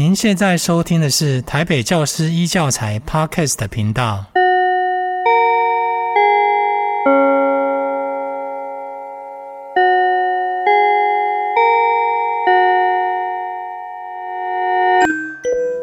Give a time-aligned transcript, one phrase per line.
[0.00, 4.24] 您现在收听的是台北教师一教材 Podcast 频道。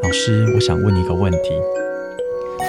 [0.02, 1.40] 老师，我想问你一个问题：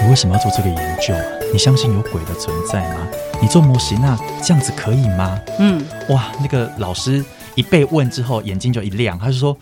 [0.02, 1.22] 你为什么要做这个研究啊？
[1.50, 3.08] 你相信有鬼的存在吗？
[3.40, 5.40] 你做模型那这样子可以吗？
[5.58, 7.24] 嗯，哇，那个老师
[7.54, 9.56] 一被问之后，眼睛就一亮，他就说。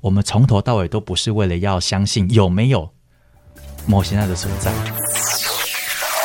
[0.00, 2.90] 我们从头到尾都不是为了要相信有没有
[3.84, 4.72] 某些爱的存在。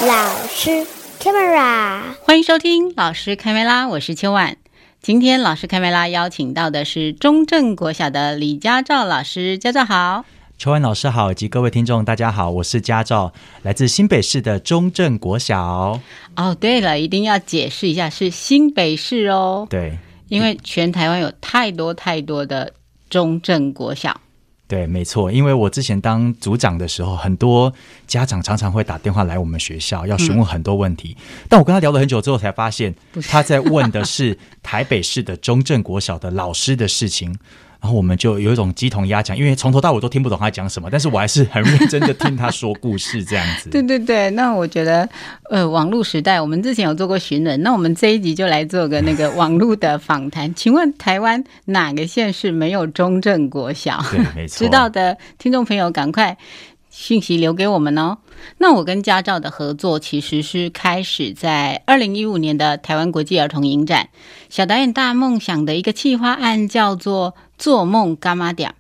[0.06, 0.86] 老师
[1.20, 4.58] ，camera，欢迎收听老师开麦拉，我是秋婉。
[5.02, 10.24] 今天老师开麦拉邀请到的是中正国小的李家兆老师，家兆好。
[10.60, 16.00] 秋婉老师好，以及各位听众大家好，我是家兆，来自新北市的中正国小。
[16.36, 19.66] 哦，对了，一定要解释一下，是新北市哦。
[19.68, 22.72] 对，因为全台湾有太多太多的。
[23.14, 24.20] 中正国小，
[24.68, 25.32] 对，没错。
[25.32, 27.72] 因为我之前当组长的时候，很多
[28.08, 31.16] 家长常常会打电话来我们学校，要询问很多问题。
[31.20, 32.96] 嗯、但我跟他聊了很久之后，才发现
[33.30, 37.38] 他在问的是台北市的中正国小的老师的事情。
[37.84, 43.70] 然后我们就有一种鸡同鸭讲，因为从头到尾都听不懂他讲什么，但是我还是很认真的听他说故事，这样子。
[43.76, 45.08] 对对对，那我觉得，
[45.50, 50.56] 呃，网络时代，我们之前有做过寻人，那我们这一集就来做个那个网络的访谈。
[50.56, 54.02] 请问台湾哪个县市没有中正国小？
[54.10, 54.64] 对，没错。
[54.64, 56.38] 知道的听众朋友，赶快
[56.90, 58.18] 讯息留给我们哦。
[58.60, 64.08] 那我跟家兆的合作其实是开始在二零一五年的台湾国际儿童影展，
[64.50, 67.36] 小导演大梦想的一个企划案，叫做。
[67.64, 68.76] 做梦柑仔店，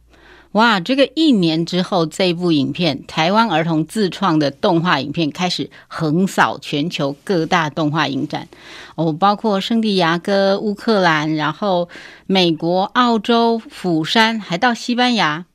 [0.51, 0.81] 哇！
[0.81, 8.49] 这个一年之后，这部影片台湾儿童自创的动画影片开始横扫全球各大动画影展
[8.95, 11.87] 哦，包括圣地亚哥、乌克兰，然后
[12.27, 15.45] 美国、澳洲、釜山，还到西班牙。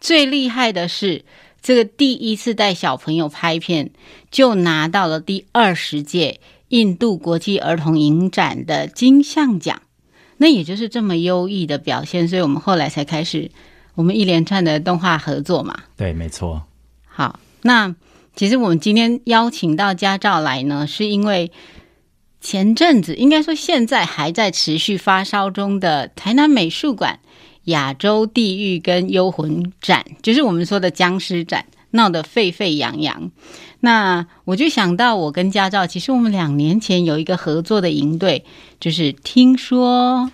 [0.00, 1.24] 最厉害的是，
[1.62, 3.92] 这个第一次带小朋友拍片，
[4.32, 9.82] 就拿到了第二十届印度国际儿童影展的金像奖。
[10.42, 13.48] 那也就是这么优异的表现，所以我们后来才开始
[13.94, 15.84] 我们一连串的动画合作嘛。
[15.96, 16.64] 对，没错。
[17.06, 17.94] 好，那
[18.34, 21.52] 其实我们今天邀请到家兆来呢，是因为
[22.40, 27.20] 前阵子应该说现在还在持续发烧中的台南美术馆
[27.66, 33.30] 亚洲地狱跟幽魂展，就是我们说的僵尸展，闹得沸沸扬扬。
[33.84, 38.44] 那我就想到，我跟家兆，其实我们两年前有一个合作的营队，
[38.78, 40.30] 就是听说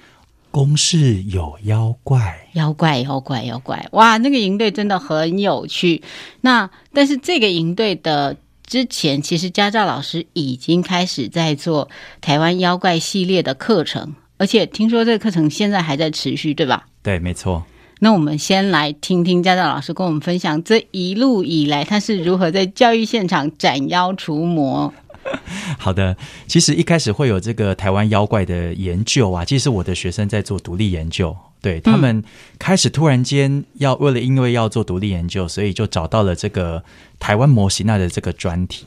[0.51, 6.03] 公事有妖怪，妖怪，妖怪，妖怪，哇，那个营队真的很有趣。
[6.43, 11.89] 那但是这个营队的之前，其实家兆老师已经开始在做
[12.21, 16.87] 台湾妖怪系列的课程，而且听说这个课程现在还在持续，对吧？
[17.03, 17.65] 对，没错。
[18.01, 24.93] 那我们先来听听家兆老师跟我们分享这一路以来他是如何在教育现场斩妖除魔。
[25.79, 26.17] 好的，
[26.47, 32.25] 其实一开始会有这个台湾妖怪的研究啊，其实我的学生在做独立研究，对他们
[32.59, 36.83] 开始突然间要为了因为要做独立研究，所以就找到了这个
[37.19, 38.87] 台湾模型那的这个专题。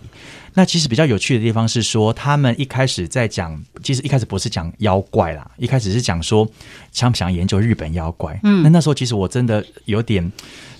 [0.53, 6.45] 那其实比较有趣的地方是说，他们一开始在讲，其实一开始不是讲妖怪啦，一开始是讲说
[6.91, 8.37] 想不想研究日本妖怪。
[8.43, 10.29] 嗯，那那时候其实我真的有点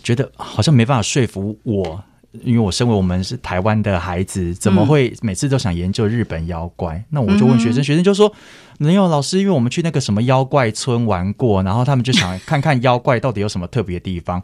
[0.04, 2.04] 觉得好像没办法说服我，
[2.44, 6.96] 因为我身为我们是台湾的孩子，怎么会每次都想研究日本妖怪？
[6.96, 8.34] 嗯、那我就问学生，学生就说
[8.78, 14.44] 没有老师，因为我们去那个什么妖怪村玩过，然后他们就想看看妖怪到底有什么特别的地方。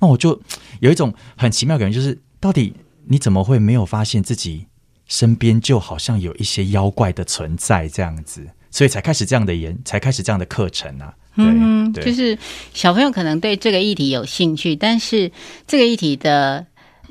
[0.00, 0.40] 那我就
[0.78, 2.74] 有一种很奇妙的感觉，就是到底。
[3.10, 4.66] 你怎么会没有发现自己
[5.08, 11.12] 身边就好像有一些妖怪的存在这样子，所以才开始这样的研，才开始这样的课程啊？
[11.34, 12.36] 对，嗯，就是
[12.74, 15.30] 小朋友可能对这个议题有兴趣，但是
[15.66, 16.66] 这个议题的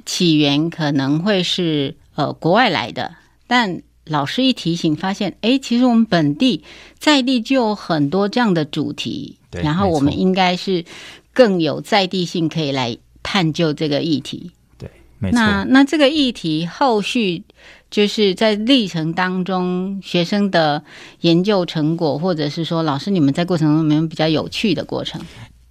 [0.05, 3.15] 起源可能会是呃国外来的，
[3.47, 6.63] 但老师一提醒，发现哎，其实我们本地
[6.99, 10.83] 在地就有很多这样的主题，对，然后我们应该是
[11.33, 14.51] 更有在地性，可以来探究这个议题。
[14.77, 14.89] 对，
[15.19, 17.43] 没错那那这个议题后续
[17.89, 20.83] 就是在历程当中，学生的
[21.21, 25.21] 研究成果，或者是说老师你们在过程中有没有比较有趣的过程？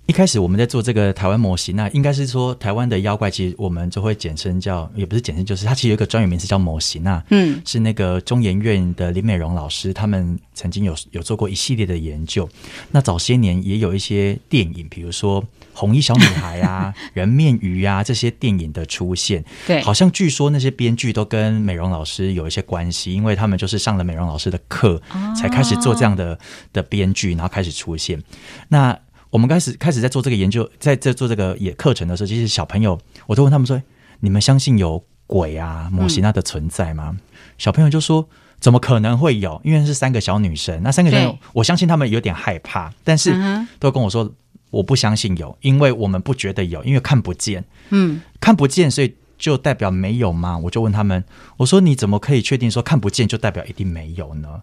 [0.06, 7.24] 一开始我们在做这个台湾模型，那应该是说台湾的妖怪，其实我们就会简称叫，也不是简称，就是它其实有一个专有名词叫模型啊。
[7.30, 12.48] 嗯，是那个中研院的林美容老师，他们曾经有有做过一系列的研究。
[12.92, 15.42] 那早些年也有一些电影，比如说
[15.76, 19.44] 《红衣小女孩》啊，《人面鱼》啊这些电影的出现。
[19.66, 25.00] 对，好像据说那些编剧都跟美容老师有一些关系，因为他们就是上了美容老师的课，
[25.38, 26.38] 才开始做这样的
[26.72, 28.22] 的编剧，然后开始出现。
[28.68, 33.80] 那我们开始开始在做这个研究，在在做这个也课程的时候，其实小朋友我都问他们说
[34.20, 37.18] ：“你们相信有鬼啊、摩西娜的存在吗？”嗯、
[37.58, 38.26] 小朋友就说
[38.58, 39.60] ：“怎么可能会有？
[39.62, 43.34] 因为是三个小女生，那三个小女生，我相信他们有点害怕，但是
[43.78, 44.32] 都跟我说。”
[44.76, 47.64] 我不相信有，因为我们不觉得有，因为看不见。
[47.90, 50.56] 嗯，看不见，所以就代表没有吗？
[50.58, 51.24] 我就问他们，
[51.58, 54.62] 我说你怎么可以确定说看不见就代表一定没有呢？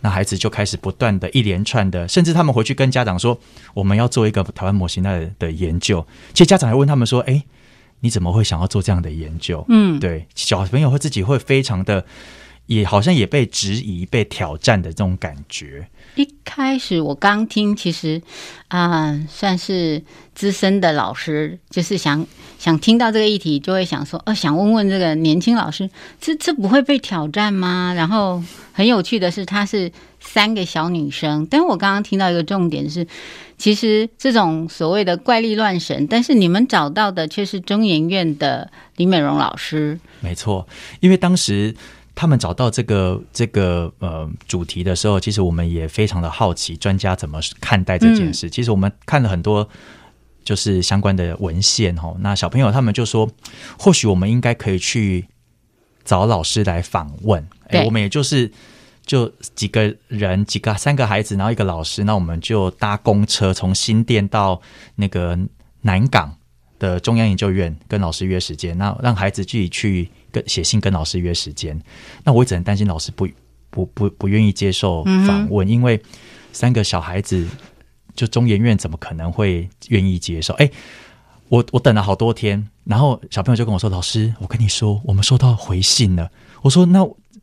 [0.00, 3.38] 那孩子就开始不断的一连串的，甚至他们回去跟家长说，
[3.72, 6.06] 我们要做一个台湾模型的的研究。
[6.34, 7.42] 其实家长还问他们说，哎，
[8.00, 9.64] 你怎么会想要做这样的研究？
[9.68, 12.04] 嗯，对，小朋友会自己会非常的，
[12.66, 15.88] 也好像也被质疑、被挑战的这种感觉。
[16.16, 18.22] 一开始我刚听，其实
[18.68, 20.02] 啊、呃，算是
[20.34, 22.24] 资深的老师，就是想
[22.58, 25.90] 想听到这个议题，就会想说，呃，想问问这个年轻老师，
[26.20, 27.92] 这这不会被挑战吗？
[27.96, 28.40] 然后
[28.72, 29.90] 很有趣的是，她是
[30.20, 33.04] 三个小女生，但我刚刚听到一个重点是，
[33.58, 39.98] 其实这种所谓的怪力乱神，但是你们找到的却是中研院的李美容老师。
[40.20, 40.66] 没错，
[41.00, 41.74] 因为当时。
[42.16, 48.46] 他们找到这个这个呃主题的时候，其实我们也非常的好奇，专家怎么看待这件事。
[48.46, 49.68] 嗯、其实我们看了很多
[50.44, 52.14] 就是相关的文献哈。
[52.20, 53.28] 那小朋友他们就说，
[53.76, 55.26] 或许我们应该可以去
[56.04, 57.44] 找老师来访问。
[57.66, 58.48] 哎，我们也就是
[59.04, 64.62] 就几个人，几个三个孩子，然后一个老师，那我们就搭公车从新店到
[64.94, 65.36] 那个
[65.80, 66.36] 南港
[66.78, 70.08] 的中央研究院，跟老师约时间，那让孩子自己去。
[70.34, 71.80] 跟写信跟老师约时间，
[72.24, 73.28] 那我一直很担心老师不
[73.70, 76.02] 不不不愿意接受访问，嗯、因为
[76.52, 77.46] 三个小孩子
[78.16, 80.52] 就中研院怎么可能会愿意接受？
[80.54, 80.68] 哎，
[81.48, 86.28] 我我等了好多天，然后小朋友就跟我说：“老师，我跟你说，我们收到回信了。”
[86.62, 86.98] 我说：“那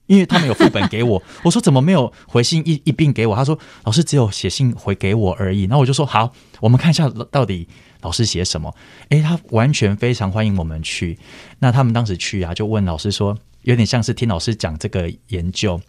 [0.08, 7.68] 因为他们有副本给我。”我说：“怎么没有回信一一并给我？”他说：“老师只有写信回给我而已。”那我就说：“好，我们看一下到底。”
[8.02, 8.74] 老师写什么？
[9.10, 11.18] 诶，他完全非常欢迎我们去。
[11.60, 15.80] 那他们当时去啊，就问老师说，有点像是听老师讲这个研究。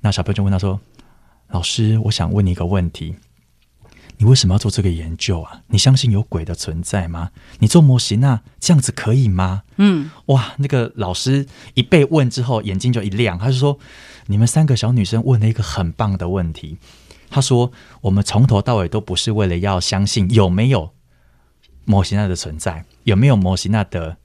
[0.00, 0.80] 那小朋友就问他说
[1.48, 3.14] ：“老师，我想问你一个问题，
[4.16, 5.60] 你为什么要做这个研究啊？
[5.68, 7.30] 你相信有鬼的存在吗？
[7.58, 13.78] 你做模型啊，这样子可以吗？”嗯，哇，那个老师一被问之后，眼睛就一亮，他就说
[14.26, 16.78] ：“你们三个小女生问了一个很棒的问题。”
[17.30, 17.70] 他说
[18.02, 20.92] ：“我们从头到尾都不是为了要相信有没有。”
[21.90, 24.16] 摩西纳的存在有没有摩西纳的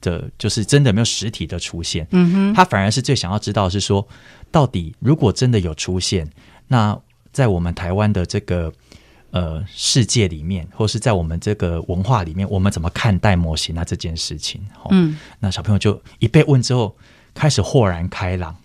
[0.00, 2.06] 的，就是真的没有实体的出现？
[2.12, 4.08] 嗯哼，他反而是最想要知道的是说，
[4.50, 6.26] 到底如果真的有出现，
[6.68, 6.98] 那
[7.30, 8.72] 在我们台湾的这个
[9.32, 14.62] 呃世界里面，或是在我们这个文化里面，我们怎么看待摩西纳这件事情？
[14.90, 16.96] 嗯，那小朋友就一被问之后，
[17.34, 18.56] 开始豁然开朗，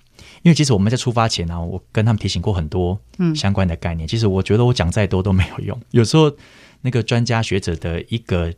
[0.44, 4.08] 因为其实我们在出发前呢、啊，我跟他们提醒过很多嗯相关的概念。
[4.08, 6.32] 嗯、其实我觉得我讲再多都没有用，有时候。
[6.86, 8.54] 那个专家学者的一个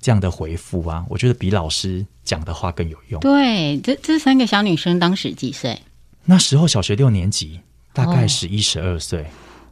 [0.00, 3.20] 这样的回复啊，我觉得比老师讲的话更有用。
[3.20, 5.78] 对，这这三个小女生当时几岁？
[6.24, 7.60] 那时候小学六年级，
[7.92, 9.24] 大概十一十二岁。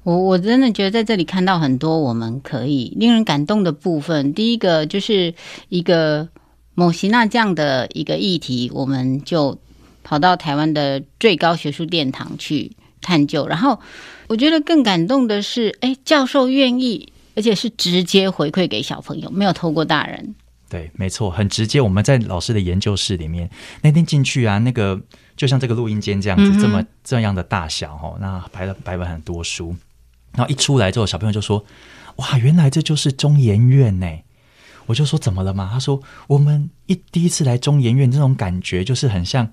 [0.04, 4.32] 我我真的觉得在这里看到很多我们可以令人感动的部分。
[4.32, 5.34] 第一个就是
[5.68, 6.28] 一个
[6.74, 9.58] 某西娜这样的一个议题，我们就
[10.04, 12.70] 跑到台湾的最高学术殿堂去
[13.02, 13.48] 探究。
[13.48, 13.80] 然后
[14.28, 17.12] 我觉得更感动的是，哎，教授愿意。
[17.38, 20.34] 而且是直接回馈给小朋友，没有透过大人。
[20.68, 21.80] 对，没错，很直接。
[21.80, 23.48] 我们在老师的研究室里面，
[23.80, 25.00] 那天进去啊，那个
[25.36, 29.72] 就像这个录音间这样子，嗯、这么这样的大小哦，那摆了摆了很多书。
[30.32, 31.64] 然后一出来之后，小朋友就说
[32.16, 34.06] ：“哇，原来这就是中研院呢！”
[34.86, 39.48] 我就说：“怎么了嘛？”他说：“我们一第一次来中研院，这种感觉就是很像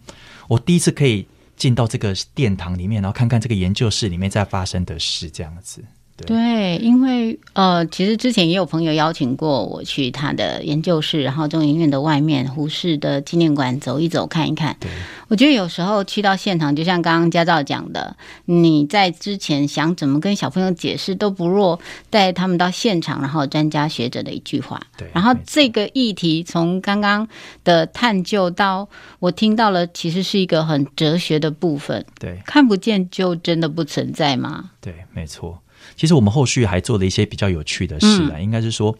[0.48, 1.25] 我第一次可以
[1.56, 5.82] 进到这个殿堂里面，然后看看这个研究室里面在发生的事，这样子。”
[6.17, 14.77] 对，对，因为呃，其实之前也有朋友邀请过我去他的研究室，然后中研院的外面胡适的纪念馆走一走，看一看。
[14.79, 14.89] 对，
[15.27, 21.79] 我觉得有时候去到现场，就像刚刚家照讲的，你在之前想怎么跟小朋友解释，都不若
[22.10, 24.81] 带他们到现场，然后专家学者的一句话。
[24.98, 27.27] 对，然后这个议题从刚刚
[27.65, 28.88] 的探究到
[29.19, 32.05] 我听到了，其实是一个很哲学的部分。
[32.17, 34.72] 对，看不见就真的不存在吗？
[34.79, 35.62] 对，没错。
[35.96, 38.96] 其实我们后续还做了一些比较有趣的事啊，嗯、应该是说，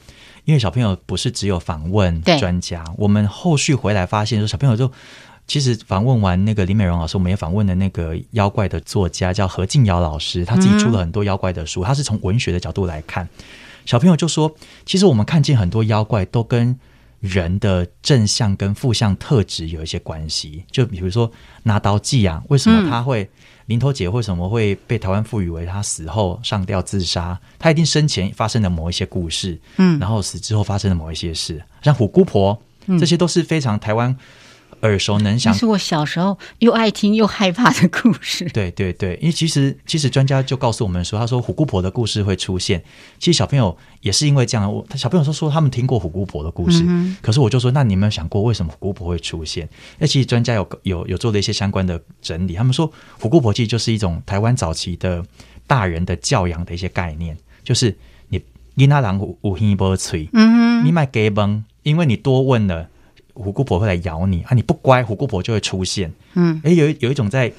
[0.46, 4.90] 因为小朋友不是只有访问专家，我们后续回来发现说，小朋友就
[5.46, 13.28] 其实访问完那个李美容老师，我们也访问了那个妖怪的作家叫何静瑶老师，他自己出了很多妖怪的书，嗯、他是从文学的角度来看。
[13.86, 16.80] 小朋友就说，其实我们看见很多妖怪都跟
[17.20, 21.32] 人的正向跟负向特质有一些关系，就比如说
[21.64, 23.30] 拿刀记啊，为什么他会？
[23.68, 27.40] 林头姐为什么会被台湾赋予为她死后上吊自杀？
[27.58, 32.62] 她一定生前发生的某一些故事，嗯，然后死之后发生的某一些事，像虎姑婆，
[33.00, 34.16] 这些都是非常台湾。
[34.86, 38.46] 耳熟能详，是我小时候又爱听又害怕的故事。
[38.54, 42.84] 对对对，因为其实其实专家就告诉我们说，他说虎姑婆的故事会出现。
[43.20, 49.68] 其实小朋友也是因为这样，我小朋友说说他们听过虎姑婆的故事，嗯、可是我就说，那你有没有想过为什么虎姑婆会出现？
[50.00, 55.24] 那其实专家有有有做了一些相关的整理，他们说虎姑婆其实就是一种台湾早期的
[55.68, 57.98] 大人的教养的一些概念，就是
[58.30, 58.42] 你
[58.76, 62.90] 你那狼无无听不吹，嗯哼，你买给崩，因为你多问了。
[63.36, 64.56] 虎姑婆会来咬你啊！
[64.56, 66.12] 你不乖，虎姑婆就会出现。
[66.34, 67.52] 嗯，哎，有有一种在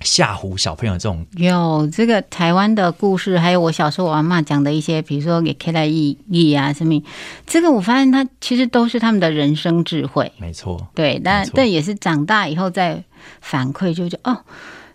[0.00, 1.24] 吓唬小朋友这种。
[1.36, 7.00] 有这个台湾的故事，还有我小时候我阿妈讲的一些，比如说给 K 来意义啊什么，
[7.46, 10.32] 这个我发现它其实都是他们的人生智慧。
[10.38, 13.04] 没错，对，但但也是长大以后再
[13.40, 14.40] 反馈，就觉得哦。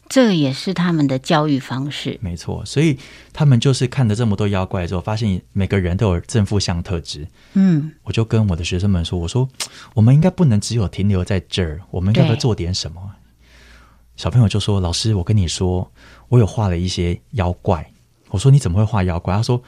[0.08, 2.64] 这也是他们的教育方式，没错。
[2.64, 2.98] 所以
[3.34, 7.28] 他们就是看了这么多妖怪之后，发现每个人都有正负向特质。
[7.54, 9.50] 嗯，我就跟我的学生们说：“我说
[9.96, 13.02] 我们应该不能只有停留在这儿，我们应该要做点什么。”
[14.16, 15.92] 小朋友就说：“老师，我跟你说，
[16.30, 17.92] 我有画了一些妖怪。”
[18.30, 19.62] 我说：“你怎么会画妖怪？”他说：“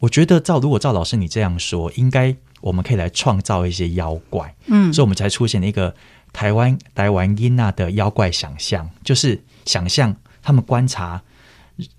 [0.00, 5.94] 我觉得照如果照老师你这样说，应该我们可以来创造一些妖怪。”嗯，所以我们才出现了一个
[6.34, 9.42] 台湾台湾音娜的妖怪想象，就是。
[9.68, 11.22] 想象他们观察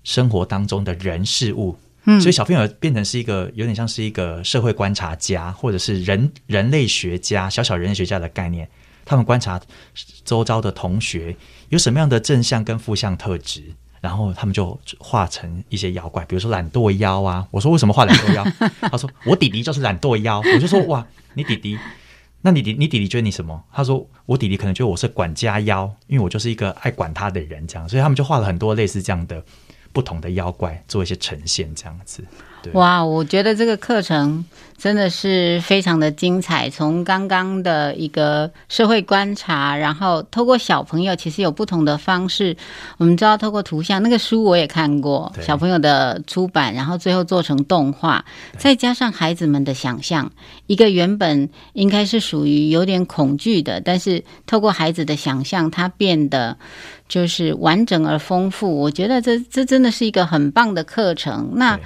[0.02, 8.68] 生活当中的人事物，嗯，所以小朋友变成是一个有点像是一个社会观察家，或者是人人类学家、小小人类学家的概念。
[9.04, 9.60] 他们观察
[10.24, 11.34] 周遭的同学
[11.68, 13.62] 有什么样的正向跟负向特质，
[14.00, 17.46] 然后他们就画成一些妖怪，比如说懒惰妖啊。
[17.50, 18.44] 我说为什么画懒惰妖？
[18.82, 20.40] 他说我弟弟就是懒惰妖。
[20.40, 21.78] 我就说哇，你弟弟。
[22.42, 23.62] 那你弟你弟弟觉得你什么？
[23.72, 29.44] 他说我弟弟可能觉得我是管家妖，因为我就是一个爱管他的人，这样，所以他们就画了很多类似这样的
[29.92, 32.24] 不同的妖怪，做一些呈现，这样子。
[32.74, 34.44] 哇，我觉得这个课程
[34.76, 36.68] 真的是非常的精彩。
[36.68, 42.54] 从刚刚的一个社会观察，然后透过小朋友，其实有不同的方式。
[42.98, 48.22] 我们知道，透过图像，那个书我也看过，小朋友的出版，然后最后做成动画，
[48.58, 50.30] 再加上孩子们的想象，
[50.66, 56.54] 一个原本应该是属于有点恐惧的，但是透过孩子的想象，它变得
[57.10, 58.80] 就是完整而丰富。
[58.80, 61.50] 我觉得这这真的是一个很棒的课程。
[61.56, 61.78] 那。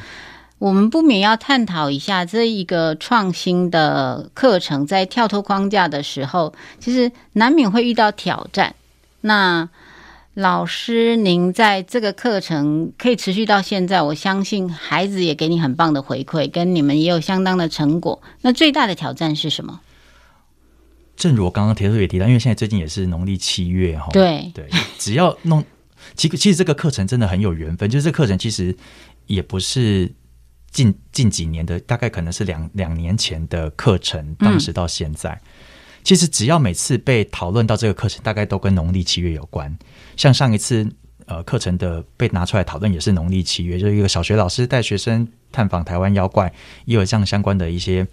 [0.61, 8.75] 我们不免要探讨一下这一个创新的课程，在跳脱框架的时候，其实难免会遇到挑战。
[9.21, 9.69] 那
[10.33, 18.23] 老师，您在这个课程可以持续到现在，我相信孩子也给你很棒的回馈，跟你们也有相当的成果。
[18.41, 19.81] 那最大的挑战是什么？
[21.17, 24.69] 正如我刚刚提出也提到，因为现在最近也是农历七月哈，对对，
[24.99, 25.65] 只要弄，
[26.15, 28.77] 其实其实这个课程真的很有缘分，就是这课程其实
[29.27, 30.13] 也不是。
[30.75, 35.41] 近近几年的大概可能是两两年前的课程，当时到现在，嗯、
[36.03, 39.73] 其实只要每次被讨论到这个课程，大概都跟农历七月有关。
[40.17, 40.85] 像上一次
[41.27, 46.53] 呃课程的被拿出来讨论，也是农历七月，就是一个小学老师带学生探访台湾妖怪，
[46.87, 48.05] 也有这样相关的一些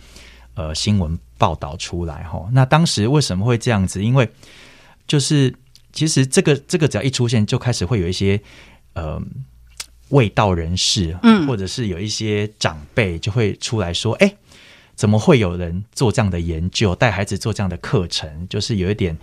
[0.56, 2.50] 呃新闻报道出来哈。
[2.52, 4.04] 那当时为什么会这样子？
[4.04, 4.30] 因为
[5.08, 5.54] 就是
[5.92, 8.42] 其实这个这个只要一出现，就开始会有一些
[8.94, 9.22] 呃。
[10.12, 14.38] 未道人士，嗯，或者是有一些长辈就会出来说：“哎、嗯，
[14.94, 18.46] 怎么会有人做这样的研究，带孩子做这样的课程？
[18.50, 19.18] 就是有一点，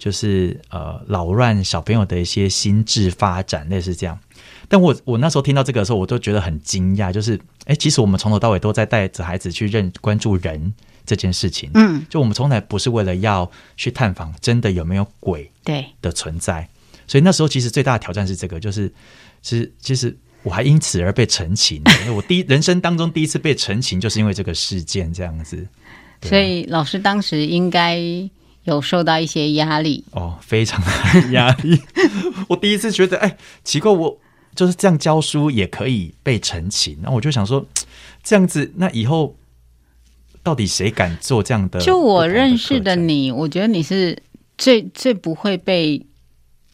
[0.00, 4.18] 就是呃，扰乱小朋友的一些心智发展，类似这样。”
[4.72, 7.12] 但我我那时候听到这个的时候，我都觉得很惊讶。
[7.12, 10.72] 就是，哎，其实我们从头到尾都在带着孩子去认关注人
[11.04, 11.70] 这件事情。
[11.74, 16.66] 嗯，就我们从来不是为了要去探访真的有没有鬼对的存在。
[17.06, 18.90] 所以那时候其实最大的挑战是这个，就是
[19.42, 20.16] 其实其实。
[20.44, 21.80] 我还因此而被澄清，
[22.16, 25.64] 我第一人生当中第一次被澄清，就是因为这个事件这样子。
[26.22, 27.96] 所以老师当时应该
[28.64, 31.80] 有受到一些压力哦，非常的压力。
[32.50, 34.18] 我第一次觉得，哎，奇怪，我
[34.54, 37.64] 就是这样教书也可以被澄清，然后我就想说，
[38.22, 39.34] 这样子，那以后
[40.42, 41.80] 到底谁敢做这样的？
[41.80, 44.22] 就我认识的你，我觉得你是
[44.56, 46.04] 最最不会被。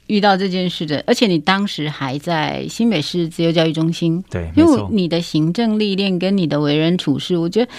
[0.09, 7.71] 遇到这件事的，而且你当时还在新北市自由教育中心，对，因为你的行政历练跟你的为人处事，我觉得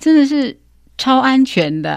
[0.00, 0.58] 真的是
[0.96, 1.96] 超安全的。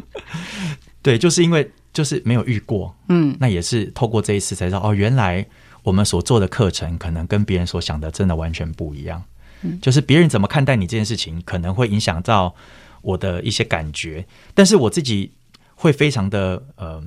[1.04, 5.44] 对，就是因为就是没有遇过，嗯，那也是透过这一次才知道，哦，原来
[5.82, 9.22] 我们所做的课程可能跟别人所想的真的完全不一样。
[9.62, 12.54] 嗯，就是别人怎么看待你这件事情，可能会影响到
[13.02, 15.32] 我的一些感觉，但是我自己
[15.74, 17.02] 会非常的，呃。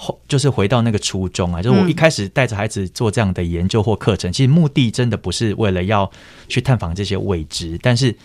[0.00, 6.08] 后就是回到那个初衷啊，就是我一开始带着孩子做这样的研究或课程，嗯、其实目的真的不是为了要
[6.48, 8.16] 去探访这些未知，但是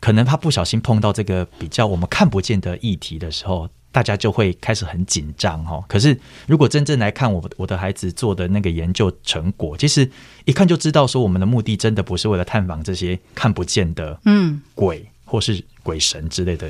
[0.00, 5.80] 可能他不小心碰到这个比较我们看不见的议题的时候，大家就会开始很紧张哈。
[5.86, 6.18] 可是
[6.48, 10.10] 如果真正来看我我的孩子做的那个研究成果，其实
[10.46, 16.68] 一看就知道说我们的目的真的不是为了探访这些看不见的嗯鬼或是鬼神之类的。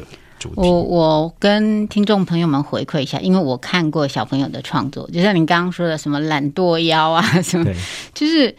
[0.57, 7.77] 我我跟听众朋友们回馈一下，因为我看过小朋友的创作，就像您刚刚说的什么懒惰妖啊什么，对
[8.13, 8.53] 就是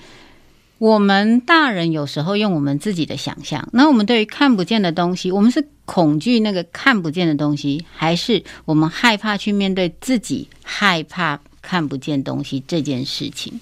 [0.84, 13.62] 我们大人有时候用我们自己的想象，那我们对于看不见的东西，我们是恐惧那个看不见的东西，还是我们害怕去面对自己害怕看不见东西这件事情？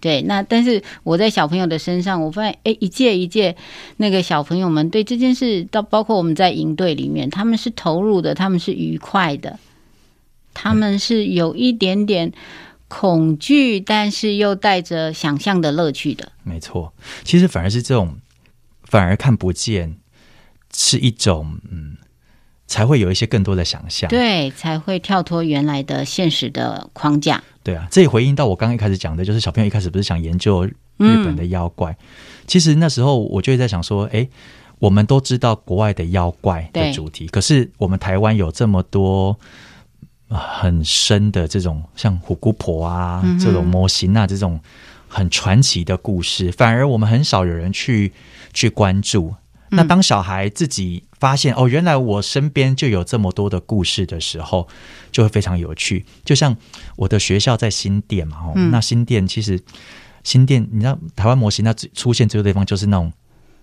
[0.00, 3.54] 对，那但是我在小朋友的身上，我发现，哎，一届一届
[3.98, 9.58] 那个小朋友们对这件事，到包括我们在营队里面，他们是投入的，他们是愉快的，
[10.54, 12.32] 他们是有一点点
[12.92, 16.30] 恐惧，但是又带着想象的乐趣的。
[16.42, 16.92] 没错，
[17.24, 18.16] 其实反而是这种，
[18.84, 19.96] 反而看不见
[20.74, 21.96] 是一种，嗯。
[22.68, 27.42] 才会有一些更多的想象，对，才会跳脱原来的现实的框架。
[27.62, 31.98] 对啊，这也回应到我刚刚一开始讲的，就是小朋友一开始不是想研究日本的妖怪，嗯、
[32.46, 34.26] 其实那时候我就会在想说，哎，
[34.78, 39.38] 我们都知道国外的妖怪的主题，可是我们台湾有这么多
[40.32, 44.58] 很深的这种像虎姑婆啊、嗯、这种模型啊这种
[45.08, 48.12] 很传奇的故事，反而我们很少有人去
[48.52, 49.34] 去关注。
[49.74, 54.68] 那当小孩自己发现哦，原来我身边就有这么多的故事的时候，
[55.10, 56.04] 就会非常有趣。
[56.24, 56.54] 就像
[56.96, 59.58] 我的学校在新店嘛，哦，那新店其实
[60.24, 63.10] 新店，你知道台湾模型那出现最多地方就是那种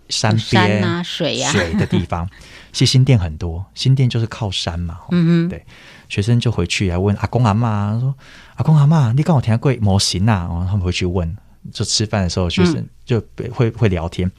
[0.09, 2.29] 山边山啊水啊水的地方。
[2.71, 4.99] 新店很多，新店就是靠山嘛。
[5.09, 5.65] 嗯嗯，对，
[6.07, 8.13] 学生就回去来问阿公阿妈说
[8.55, 11.35] ：“阿公阿妈，你跟我听过模型啊？”然后他们回去问，
[11.71, 13.19] 就吃饭的时候，学生就
[13.51, 14.31] 会会聊天。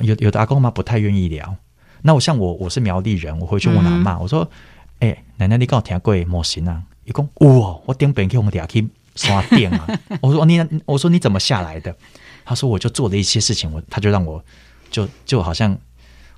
[0.00, 1.54] 有有的阿公阿妈不太愿意聊，
[2.00, 4.50] 那我像我我是苗栗人，我回去问阿妈，嗯、我说
[5.00, 9.86] ：“哎、欸，奶奶你跟我听过模型啊？”一共哇，我顶本去 我们俩去刷店啊！
[10.22, 11.94] 我说你我说你怎么下来的？
[12.44, 14.42] 他说我就做了一些事情，我他就让我
[14.92, 15.76] 就就好像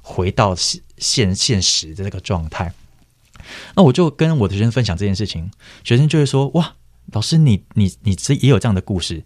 [0.01, 2.73] 回到现现现实的这个状态。
[3.77, 5.51] 那我就跟我的学生分享这件事情，
[5.83, 6.75] 学生就会说：“哇，
[7.13, 9.23] 老师你你你这也有这样的故事。”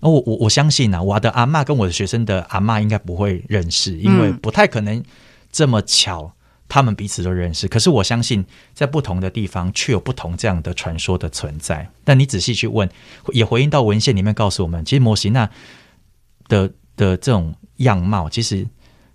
[0.00, 5.02] 那我我我相信啊，我的阿嬷跟我的学生的阿嬷应该不会认识，因为不太可能
[5.50, 6.34] 这么巧，
[6.68, 7.68] 他们彼此都认识。
[7.68, 11.88] 可是我相信，在不同的地方却有不同这样的传说的存在。
[12.04, 12.90] 但你仔细去问，
[13.32, 15.48] 也回应到文献里面告诉我们，其实摩西娜
[16.48, 16.70] 的
[17.02, 18.66] 的这种样貌，其实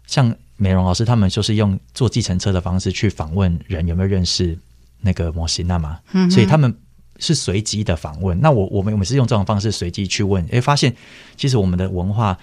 [0.06, 4.58] 像美容老师他们就是用坐计程车的方式去访问人有没有认识
[5.02, 6.76] 那个摩西娜嘛，嗯、所以他们。
[7.20, 10.96] 是随机的访问，那我我们我们是用这种方式随机去问，诶，发现
[11.36, 12.38] 其实我们的文化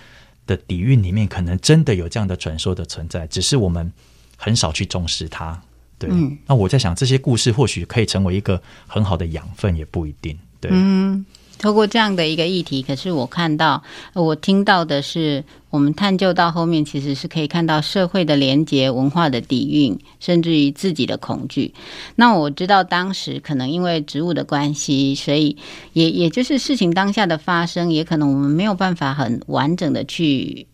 [0.48, 3.92] 的底蕴里面可能真的有这样的传说的存在，只是我们
[4.36, 5.62] 很少去重视它。
[5.96, 10.36] 对，嗯、那我在想，这些故事或许可以成为一个很好的养分，也不一定。
[10.58, 11.24] 对，嗯。
[11.58, 21.72] 透过这样的一个议题，可是我看到，我听到的是，我们探究到后面，其实是可以看到社会的连结、文化的底蕴，甚至于自己的恐惧。
[22.16, 25.56] 那我知道当时可能因为职务的关系，所以
[25.92, 30.66] 也也就是事情当下的发生，也可能我们没有办法很完整的去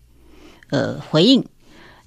[0.71, 1.45] 呃回应。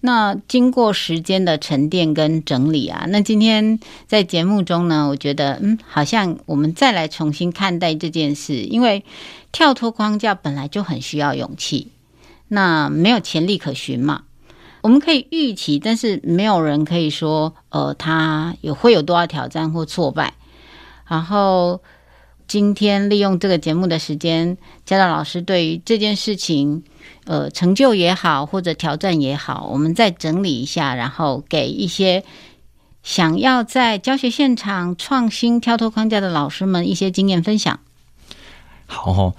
[0.06, 9.06] 那经过时间的沉淀跟整理啊，那今天在节目中呢，我觉得嗯，好像我们再来重新看待这件事，因为
[9.54, 11.88] 跳脱框架本来就很需要勇气，
[12.50, 14.24] 那没有前例可循嘛，
[14.82, 20.34] 我们可以预期，但是没有人可以说，呃，他有会有多少挑战或挫败，
[21.08, 21.80] 然后。
[22.46, 26.84] 今天利用这个节目的时间，嘉道老师对于这件事情，
[27.26, 32.24] 呃，成就也好，或者挑战也好，我们再整理一下，然后给一些
[33.04, 37.80] 想要在教学现场创新、跳脱框架的老师们一些经验分享。
[38.86, 39.36] 好哦，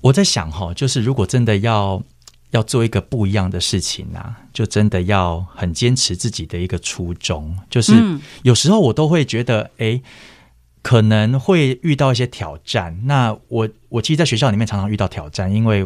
[0.00, 2.02] 我在想哈，就是如果真的要
[2.50, 7.56] 要做一个不一样的事情啊，就真的要很坚持自己的一个初衷。
[7.70, 7.92] 就是
[8.42, 10.00] 有时候我都会觉得，哎。
[10.82, 12.96] 可能会遇到一些挑战。
[13.06, 15.84] 那我我其实在学校里面常常遇到挑战，因为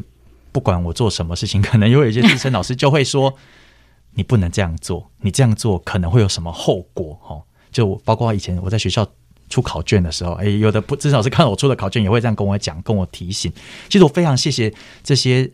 [0.52, 3.34] 不管我做什么事情， 可能有一些资深老师就会说
[4.14, 9.06] ：“你不能这样做，你这样做可能会有什么后果。”哦，就包括以前我在学校
[9.48, 13.52] 出考卷的时候，哎，有的不资深老师看到我出的考卷，也会这样跟我讲，跟我提醒。
[13.88, 15.50] 其实我非常谢谢这些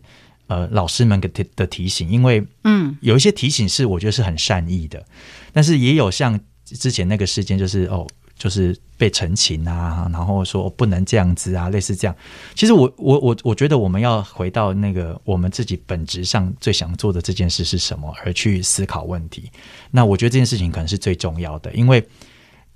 [0.47, 5.05] 呃老师们的的提醒，因为嗯，有一些提醒是我觉得是很善意的，
[5.53, 8.07] 但是也有像之前那个事件，就是哦。
[8.37, 12.15] 就是被陈情啊，然后说不能这样子啊，类似这样。
[12.55, 19.51] 其实我我我我觉得我们要回到那个我们自己本质上最想做的这件事是什么，而去思考问题。
[19.91, 22.07] 那我觉得这件事情可能是最重要的，因为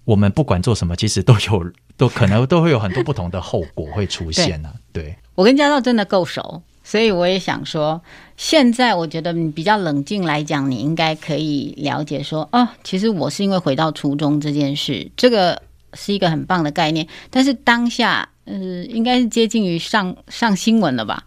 [0.03, 4.75] 我们不管做什么，其实都有都可能都会有很多不同的后果会出现呢、啊。
[4.91, 6.63] 对，我跟家道真的够熟。
[6.91, 8.01] 所以我也想说，
[8.35, 15.61] 现在我觉得你比较冷静来讲，你应该可以了解说，哦，其实我是因为回到初中这件事，这个
[15.93, 17.07] 是一个很棒的概念。
[17.29, 18.57] 但是当下，呃，
[18.89, 21.23] 应该是接近于上上新闻了吧？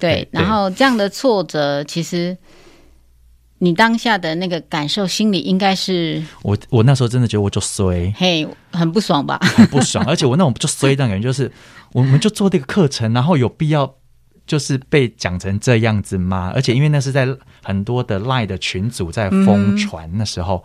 [0.00, 0.26] 对。
[0.32, 2.36] 然后这样的挫折，其实
[3.58, 6.20] 你当下的那个感受，心里应该是……
[6.42, 9.38] 我我那时候真的觉得我就衰，嘿，很不爽吧？
[9.40, 11.52] 很不爽，而且我那种就衰的感觉就是，
[11.92, 13.94] 我们就做这个课程，然后有必要。
[14.46, 16.52] 就是被讲成这样子吗？
[16.54, 17.26] 而且因为那是在
[17.62, 20.64] 很多的 Line 的群组在疯传，那时候，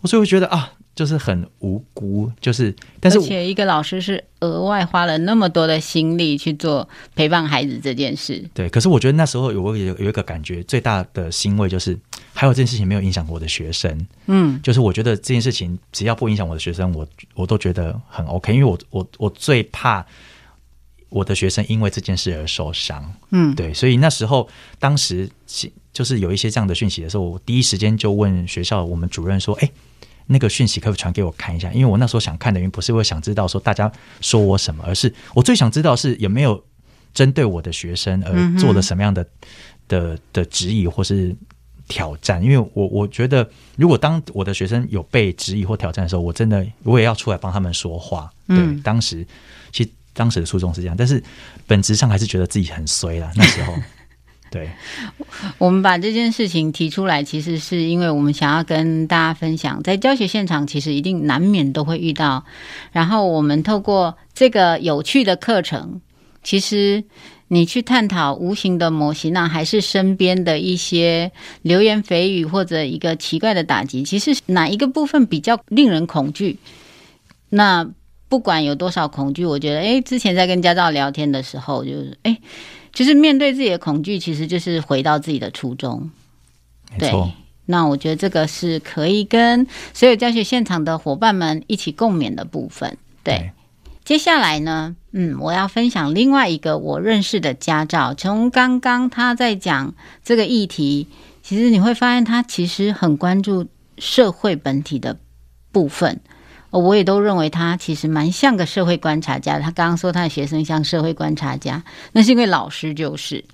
[0.00, 2.30] 我所以会觉得啊，就是很无辜。
[2.40, 8.44] 就是，但是而且一个老师是额外花了那么多的心力去做陪伴孩子这件事。
[8.52, 11.96] 对，可是我觉得那时候有有有一个感觉，最大的欣慰就是，
[12.34, 14.06] 还有这件事情没有影响我的学生。
[14.26, 18.52] 嗯，就是我觉得这件事情只要不影响我的学生，我我都觉得很 OK。
[18.52, 20.04] 因为我我我最怕。
[21.10, 25.28] 我的学生因为这件事而受伤，嗯，对，所以那时候当时
[25.92, 29.68] 就是有一些这样的讯息的时候，我第一时间就问学校我们主任说：“哎，
[30.26, 36.62] 那个讯息可不可以传给我看一下？”因为我那时候想看的原因不是我想知道说大家说我什么，而是我最想知道是有没有
[37.12, 39.26] 针对我的学生而做了什么样的
[39.88, 41.34] 的的质疑或是
[41.88, 42.40] 挑战。
[42.40, 48.30] 因为我我觉得，如果当我的学生有被质疑或挑战的时候，我真的我也要出来帮他们说话。
[48.46, 49.26] 对，当时。
[50.12, 51.22] 当时的初衷是这样，但是
[51.66, 53.30] 本质上还是觉得自己很衰了。
[53.36, 53.74] 那时候，
[54.50, 54.68] 对，
[55.58, 62.44] 我们把这件事情提出来，其实是因为我们想要跟大家分享，在教学现场其实一定难免都会遇到。
[62.90, 66.00] 然后我们透过这个有趣的课程，
[66.42, 67.04] 其实
[67.46, 71.30] 你去探讨无形的模型，那还是身边的一些
[71.62, 76.58] 流言蜚语或者一个奇怪的打击，其实哪一个部分比较令人恐惧？
[77.50, 77.88] 那
[78.30, 82.38] 不管有多少恐惧，我觉得，哎，之前在跟家照聊天的时候，就是，哎，
[82.92, 86.10] 就是面对自己的恐惧，其实就是回到自己的初衷。
[86.96, 87.12] 对，
[87.66, 92.96] 那我觉得这个是可以跟所有教学现场的伙伴们一起共勉的部分。
[93.22, 93.34] 对。
[93.34, 93.50] 对。
[94.02, 101.06] 接下来呢，嗯，我要分享另外一个我认识的家照，从刚刚他在讲这个议题，
[101.42, 103.66] 其实你会发现他其实很关注
[103.98, 105.16] 社会本体的
[105.70, 106.20] 部分。
[106.78, 109.58] 我也都认为他其实蛮像个社会观察家。
[109.58, 113.44] 他刚刚说他的学生像社会观察家，那是因为老师就是。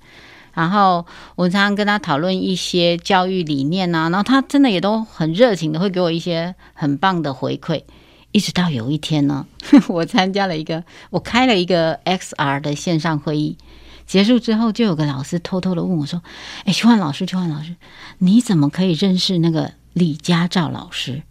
[0.53, 7.83] 然后我常常跟他讨论一些教育理念啊，然后他真的也都很热情的会给我一些很棒的回馈。
[8.31, 9.45] 一直到有一天呢，
[9.87, 13.57] 我参加了一个，我开了一个 XR 的线上会议，
[14.05, 16.21] 结束之后就有个老师偷偷的问我说
[16.65, 17.75] ：“哎，邱焕老师，邱焕老师，
[18.17, 21.23] 你怎么可以认识那个李家照老师？”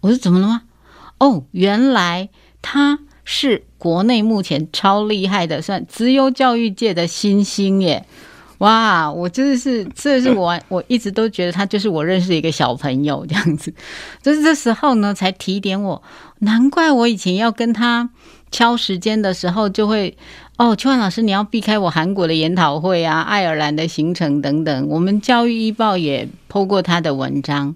[0.00, 0.62] 我说：“怎么了吗？”
[1.24, 2.28] 哦，原来
[2.60, 8.04] 他是国内目前超厉害的，算资优教育界的新星耶！
[8.58, 13.72] 哇，我真的是，这是我 我一直都觉得他就是我认识的一个小朋友这样子。
[14.22, 16.02] 就是这时候呢，才提点我，
[16.40, 18.10] 难怪我以前要跟他
[18.50, 20.18] 敲时间的时候，就会
[20.58, 24.88] 哦，秋焕老师，你要避开我韩国的研讨会啊，爱尔兰的行程等等。
[24.88, 27.74] 我们教育一报也 po 过他的文章。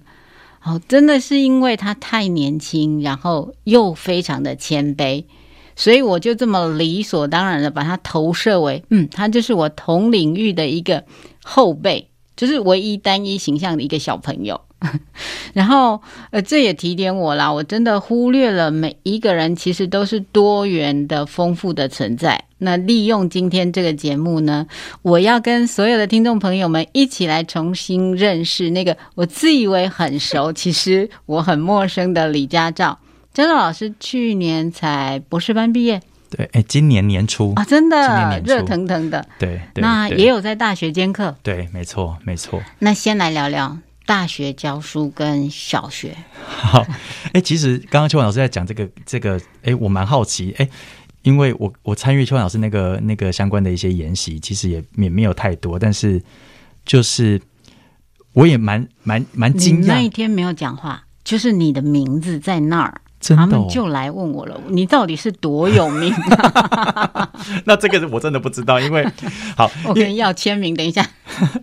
[0.68, 5.24] 哦，真的是因为他太年轻，然后又非常的谦卑，
[5.74, 11.04] 所以我就这么理所当然的把他投射为，嗯，他就是我同领域的一个
[11.42, 14.60] 后辈，就是唯一单一形象的一个小朋友。
[15.52, 22.44] 然后，呃，这也提点我啦，我真的忽略了每一个人其实都是多元的、丰富的存在。
[22.58, 24.66] 那利用今天这个节目呢，
[25.02, 32.98] 我要跟所有的听众朋友们一起来重新认识那个我自以为很熟， 其实我很陌生的李家照。
[33.34, 42.60] 家照老师去年才博士班毕业，对，哎，今年年初啊，真的热腾腾的，对，对那也有在大学兼课，对，没错，没错。
[42.80, 43.76] 那先来聊聊
[44.08, 46.16] 大学教书跟小学。
[46.46, 46.82] 好，
[47.34, 50.66] 哎，其实刚刚秋焕老师在讲这个这个，哎，我蛮好奇，哎。
[51.22, 56.22] 因为我我参与秋焕老师那个那个相关的一些研习，其实也也没有太多，但是
[56.86, 57.38] 就是
[58.32, 59.86] 我也蛮蛮蛮惊讶。
[59.88, 66.12] 那一天没有讲话，就是你的名字在那儿，真的哦、他们就来问我了，你到底是多有名？
[67.64, 69.06] 那这个我真的不知道，因为
[69.56, 71.08] 好，我跟你要签名，等一下。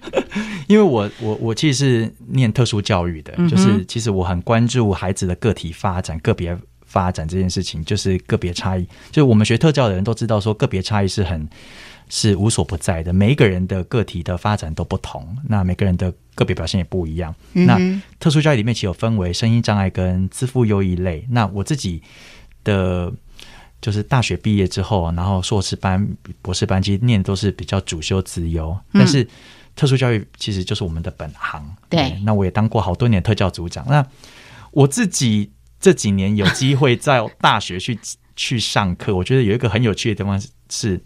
[0.67, 6.57] 因为我我我其实是念特殊教育的，嗯、就是其实我很关注孩子的个体发展、个别。
[6.87, 8.85] 发展这件事情，就是个别差异。
[9.11, 11.45] 就是我们学特教的人都知道，说个别差异是很
[12.09, 13.11] 是无所不在的。
[13.11, 17.33] 每一个人的个体的发展都不同，那每个人的个别表现也不一样。
[17.53, 21.25] 嗯、那特殊教育里面其实有分为声音障碍跟自负优异类。
[21.29, 22.01] 那我自己
[22.63, 23.11] 的
[23.81, 26.07] 就是大学毕业之后，然后硕士班、
[26.41, 29.27] 博士班其实念的都是比较主修资优，但是
[29.75, 31.75] 特殊教育其实就是我们的本行。
[31.89, 33.85] 对，对，那我也当过好多年特教组长。
[33.89, 34.05] 那
[34.71, 37.97] 我自己这几年有机会在大学去
[38.35, 40.99] 去上课，我觉得有一个很有趣的地方是，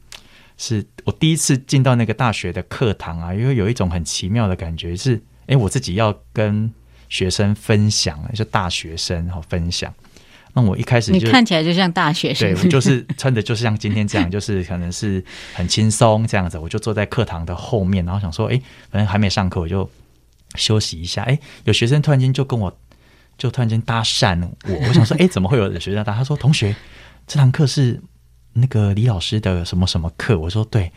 [0.62, 6.69] 是，我第一次进到那个大学的课堂啊，因为有一种很奇妙的感觉是，哎，我自己要跟
[7.08, 9.91] 学生分享，就大学生然后分享。
[10.52, 16.58] 那我一开始就你看起来就像大学生，对，我就是穿的就是像今天这样，就是可能是很轻松这样子。
[16.58, 19.89] 我就坐在课堂的后面，然后想说，哎，反正还没上课，我就
[20.56, 21.24] 休息一下。
[21.24, 22.78] 哎，有学生突然间就跟我，
[23.38, 26.13] 就突然间搭讪我，我想说，哎，怎么会有学生搭？
[26.13, 26.76] 他说，同学，
[27.28, 28.02] 这堂课是
[28.53, 30.38] 那个李老师的什么什么课？
[30.39, 30.91] 我说对。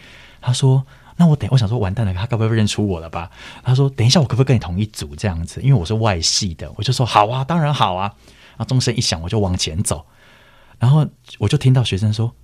[0.44, 0.84] 他说，
[1.18, 3.30] 那我等，我想说，完蛋了，他该不会认出我了吧？
[3.62, 5.62] 他说，等一下，我可不可以跟你同一组这样子？
[5.62, 8.12] 因为我是外系的，我就说好啊，当然好啊。
[8.56, 10.04] 然后钟声一响，我就往前走，
[10.80, 11.06] 然后
[11.38, 12.34] 我就听到学生说：“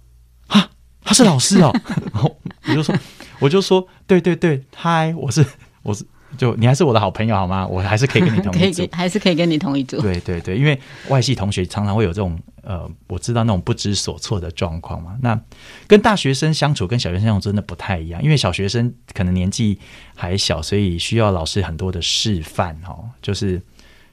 [0.46, 0.70] 啊，
[1.02, 1.74] 他是老师哦。
[2.14, 2.94] ”然后我就说
[3.40, 5.44] ：“我就说，对对对，嗨，我是
[5.82, 7.66] 我是，就你还是我的好朋友好吗？
[7.66, 15.16] 我还是可以跟你同一组， 还是可以跟你同一组。”对对对，因为外系同学常常会有这种呃，我知道那种不知所措的状况嘛。
[15.22, 15.40] 那
[15.86, 19.78] 跟大学生相处，跟小学生相处真的不太一样，因为小学生可能年纪
[20.14, 23.62] 还小，所以需要老师很多的示范哦，就是。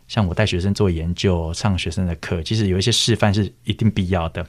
[0.08, 4.46] 像我带学生做研究、上学生的课，其实有一些示范是一定必要的，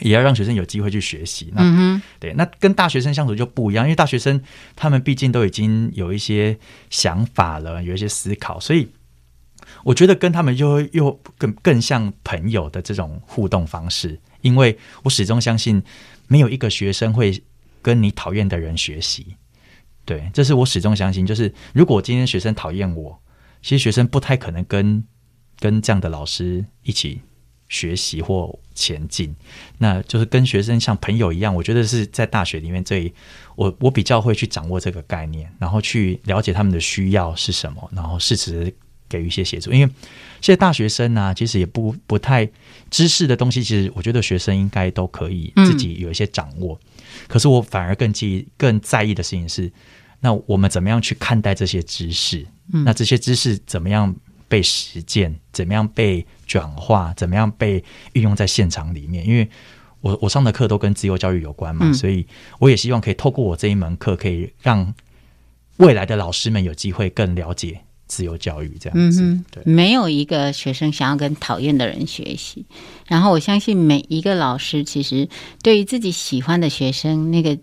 [0.00, 1.52] 也要让学生有机会去学习。
[1.54, 4.40] 那、嗯、对，那跟大学生相处就不一样，因为大学生
[4.76, 6.58] 他们毕竟都已经有一些
[6.90, 8.88] 想法了，有一些思考，所以
[9.84, 14.18] 我觉得跟他们又又更更像朋友的这种互动方式。
[14.40, 15.82] 因为我始终相信，
[16.26, 17.42] 没有一个学生会
[17.82, 19.36] 跟你讨厌的人学习。
[20.04, 23.20] 对，这是我始终相信，就是如果今天学生讨厌我。
[23.60, 25.04] 其实学生不太可能跟
[25.58, 27.20] 跟这样的老师一起
[27.68, 29.34] 学习或前进，
[29.78, 31.54] 那就是跟学生像朋友一样。
[31.54, 33.12] 我觉得是在大学里面最
[33.56, 38.72] 我我比较会去掌握这个概念，然后去了解他们的需要是什么，然后适时
[39.08, 39.70] 给予一些协助。
[39.72, 39.92] 因为
[40.40, 42.48] 现在大学生呢、啊，其实也不不太
[42.90, 46.78] 知识的东西，其实我觉得学生应该都可以自己有一些掌握。
[46.82, 46.88] 嗯、
[47.26, 49.70] 可是我反而更记更在意的事情是，
[50.20, 52.46] 那我们怎么样去看待这些知识？
[52.72, 54.14] 嗯，那这些知识怎么样
[54.48, 55.38] 被实践？
[55.52, 57.12] 怎么样被转化？
[57.14, 57.84] 怎么样被
[58.14, 59.26] 运用在现场里面？
[59.26, 59.48] 因为
[60.00, 62.26] 我我上的课都跟自由教育有关嘛，嗯，所以
[62.58, 64.94] 我也希望可以透过我这一门课，可以让
[65.76, 68.76] 未来的老师们有机会更了解自由教育。
[68.80, 72.64] 这样子，嗯，对，没有一个学生想要跟讨厌的人学习。
[73.06, 75.28] 然后我相信每一个老师，其实
[75.62, 77.58] 对于自己喜欢的学生，那个。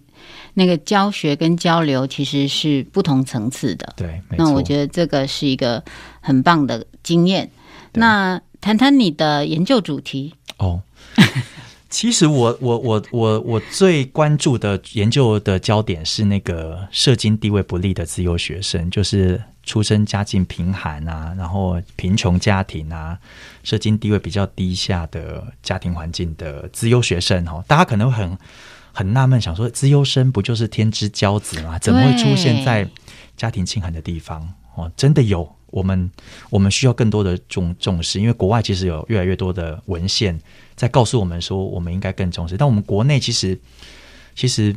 [0.58, 4.22] 那个教学跟交流其实是不同层次的，对。
[4.38, 5.84] 那我觉得这个是一个
[6.22, 7.52] 很棒的经验。
[7.92, 10.82] 那谈谈你的研究主题哦。
[11.90, 23.18] 其实我我我我我最关注的研究的焦点是那个社经地位不利的自由学生，就是出生家境贫寒啊，然后贫穷家庭啊，
[23.64, 27.64] 社经地位比较低下的家庭环境的自由学生哦。
[27.68, 28.38] 大家可能会很。
[28.96, 31.78] 很纳闷，想说资优生不就是天之骄子吗？
[31.80, 32.90] 怎么会出现在
[33.36, 34.48] 家庭清寒的地方？
[34.76, 36.10] 哦，真的有，我们
[36.50, 40.40] 我们需要更多的重重视，因为国外其实有越来越多的文献
[40.78, 42.56] 在告诉我们说，我们应该更重视。
[42.56, 43.60] 但我们国内其实
[44.34, 44.74] 其实，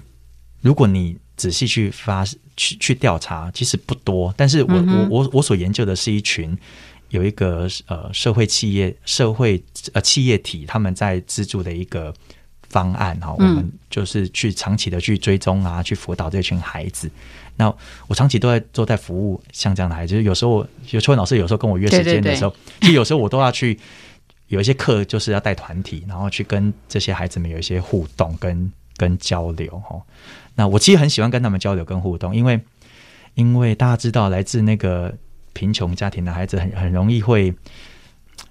[0.62, 2.24] 如果你仔细去发
[2.56, 4.34] 去去调查，其实不多。
[4.36, 6.58] 但是我、嗯、我我我所研究的是一群
[7.10, 12.12] 有一个呃社会企业社会呃企业体他们在资助的一个。
[12.68, 17.10] 方案哈，我们就是去长期的去追踪啊，去辅导这群孩子。
[17.56, 17.74] 那
[18.06, 23.76] 我长期都在都在服务像这样的孩子，就是有时候有邱文老师有时候跟我约时间的时候，其实有时候我都要去
[24.46, 30.00] 有一些课，就是要带团体，然后去跟这些孩子们有一些互动跟跟交流哈。
[30.54, 32.60] 那我其实很喜欢跟他们交流跟互动，因为
[33.34, 35.12] 因为大家知道，来自那个
[35.52, 37.52] 贫穷家庭的孩子很很容易会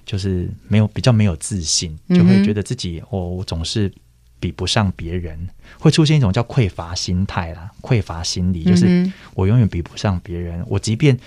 [0.06, 3.90] 就是没有比较没有自信，就会觉得自己哦，我总是。
[4.40, 10.64] 比不上别人，会出现一种叫匮乏心态啦，匮乏心理，就是我永远比不上别人。
[10.68, 11.18] 我即便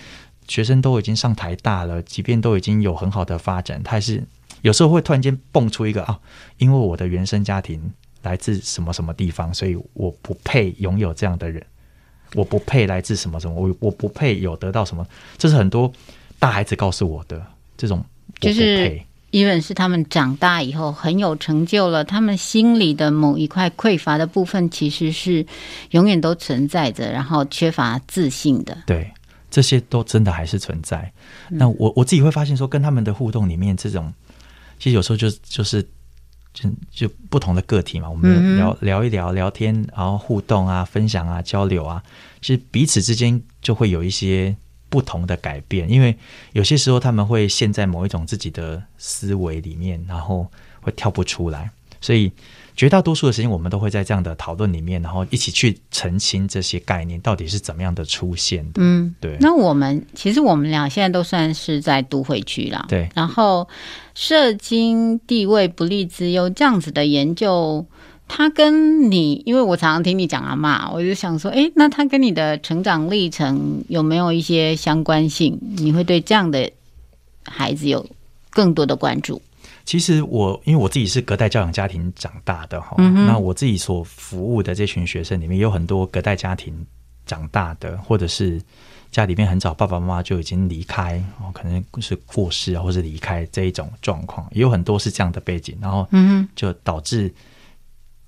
[0.46, 4.22] 学生都已经上台大了，即便都已经有很好的发展，他还是
[4.62, 6.20] 有时候会突然间蹦出一个啊，
[6.58, 7.92] 因为我的原生家庭
[8.22, 11.64] 来自什么什么地方，所以我不配拥有这样的人，
[12.34, 15.92] 我不配来自什么什么，我我不配有得到什么，这是很多
[16.38, 17.44] 大孩子告诉我的
[17.76, 18.50] 这种，我不配。
[18.50, 25.46] 就是，even 是他们长大以后很有成就了，他们心里的某一块匮乏的部分，其实是
[25.90, 28.76] 永远都存在着，然后缺乏自信的。
[28.86, 29.10] 对，
[29.50, 31.12] 这些都真的还是存在。
[31.48, 34.12] 那我我自己会发现说，跟他们的互动里面，这种
[34.78, 35.82] 其实有时候就就是
[36.52, 42.02] 就就不同的个体嘛，我们聊聊一聊聊天，然后互动啊、分享啊、交流啊，
[42.40, 44.56] 其实彼此之间就会有一些。
[44.90, 46.14] 不同的改变，因为
[46.52, 50.46] 有些时候他们会陷在某一种自己的思维里面，然后
[50.82, 51.70] 会跳不出来。
[52.02, 52.32] 所以
[52.74, 58.80] 绝大多数的时间，我们都会在这样的讨论里面，然后一起去澄清这些概念到底是怎么样的出现的。
[58.82, 59.36] 嗯，对。
[59.40, 63.08] 那我们其实我们俩现在都算是在都会区啦，对。
[63.14, 63.68] 然后
[64.14, 67.86] 社经地位不利之忧这样子的研究。
[68.32, 75.58] 他跟你，因为我常常听你讲阿妈，我就想说，诶，那他跟你的成长历程有没有一些相关性？
[75.76, 76.70] 你会对这样的
[77.42, 78.06] 孩子有
[78.50, 79.42] 更多的关注？
[79.84, 86.72] 其实我因为我自己是隔代教养家庭长大的哈，嗯、那我自己所服务的这群学生里面有很多隔代家庭
[87.26, 88.62] 长大的，或者是
[89.10, 97.34] 家里面很早爸爸妈妈就已经离开，哦，可能是过世啊，或是离开这一种状况，也有很多是这样的背景，然后嗯，就导致。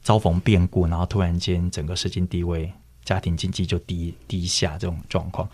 [0.02, 2.70] 遭逢变故，然后突然间整个社经地位、
[3.04, 5.48] 家庭经济就低低下这种状况。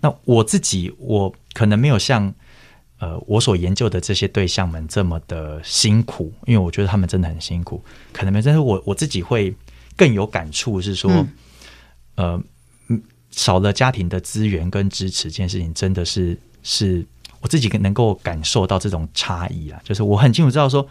[0.00, 2.32] 那我自己，我可能没有像
[2.98, 7.82] 呃我所研究的这些对象们这么的辛苦，因为我觉得他们真的很辛苦。
[8.12, 9.54] 可能没，但是我我自己会
[9.96, 11.10] 更有感触，是说，
[12.16, 12.44] 嗯、
[12.88, 12.98] 呃，
[13.30, 17.06] 少了家庭的资源跟支持，这件事情真的是是
[17.40, 19.80] 我自己能够感受到这种差异啊。
[19.82, 20.86] 就是我很清楚知道说。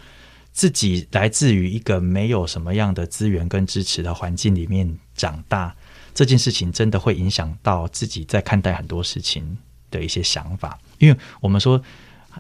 [0.54, 5.76] 自己来自于一个没有什么样的资源跟支持的环境里面长大，
[6.14, 9.58] 这件事情真的会影响到自己在看待很多事情
[9.90, 10.80] 的一些想法。
[11.00, 11.82] 因为我们说，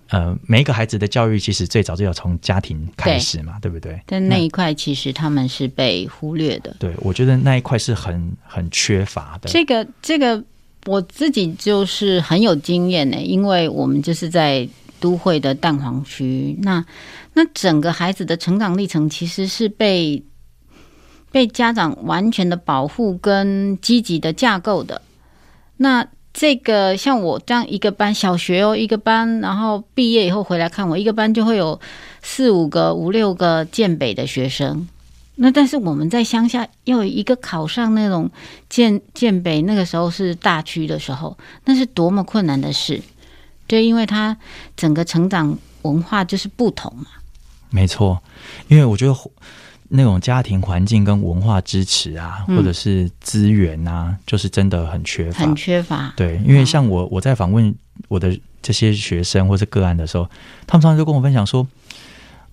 [0.10, 4.00] 呃，每一个孩子的教育其实最早就要从家庭开始嘛，对，对不对？
[4.06, 6.76] 但那一块其实他们是被忽略的。
[6.78, 9.50] 对，我觉得那一块是很很缺乏的。
[9.50, 10.44] 这个这个
[10.86, 14.70] 我自己就是很有经验呢，因为我们就是在。
[15.00, 16.82] 都会的蛋黄区，那
[17.34, 20.24] 那整个孩子的成长历程其实是被
[21.32, 25.02] 被家长完全的保护跟积极的架构的。
[25.78, 31.80] 那这个像我这样一个班，小学哦一个班，然后毕业以后回来看我一个班就会有
[32.22, 34.88] 四五个、五六个建北的学生。
[35.36, 38.30] 那但是我们在乡下要有一个考上那种
[38.70, 43.02] 建建北，那个时候是大区的时候，那是多么困难的事。
[43.68, 44.38] 就因为他
[44.76, 47.08] 整个成长文化就是不同嘛，
[47.74, 48.22] 没错。
[48.68, 49.16] 因为我觉得
[49.90, 56.14] 那种家庭环境跟文化支持啊，嗯、或者是资源啊，就是真的很缺乏，很缺乏。
[56.16, 57.74] 对，因为像我我在访问
[58.08, 60.30] 我的这些学生或是个案的时候，
[60.68, 61.68] 他们常常就跟我分享说，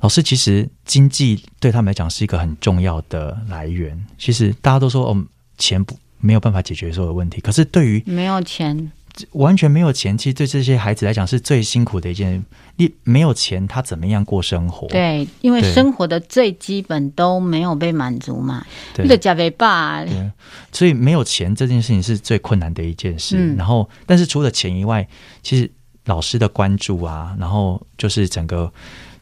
[0.01, 4.03] 老师，其实经济对他们来讲是一个很重要的来源。
[4.19, 5.25] 其实大家都说，哦，
[5.59, 8.91] 钱不没有办法解决所有的问题，可是对于没有钱。
[9.33, 12.45] 完全没有钱，其实对这些孩子来讲是最辛苦的一件。
[12.77, 14.87] 你没有钱，他怎么样过生活？
[14.89, 18.65] 对，因为生活的最基本都没有被满足嘛。
[18.95, 20.03] 对，那个加倍吧。
[20.03, 20.31] 对，
[20.73, 23.37] 所以没有钱这件事情是最困难的一件事。
[23.39, 25.07] 嗯、然后，但是除了钱以外，
[25.43, 25.71] 其实
[26.07, 28.73] 老师的关注啊，然后就是整个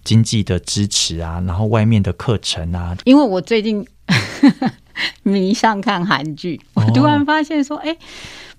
[0.04, 2.96] 经济的支持啊，然后外面的课程啊。
[3.02, 3.84] 因为我最近
[5.24, 7.96] 迷上看韩剧，我突然发现说，哎、哦。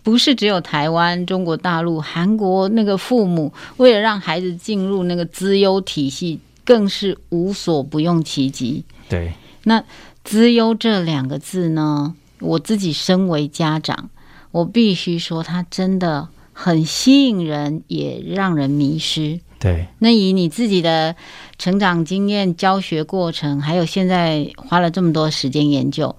[0.02, 8.84] 不是只有台湾、中国大陆、韩国那个父母为了让孩子进入那个资优体系，更是无所不用其极。
[9.10, 9.34] 对，
[9.64, 9.84] 那
[10.24, 14.10] “资优”这两个字呢，我自己身为家长，
[14.52, 19.40] 我必须说，它真的很吸引人，也让人迷失。
[19.60, 21.16] 对，那以你自己的
[21.58, 26.16] 成长经验、教学过程，还有现在花了这么多时间研究，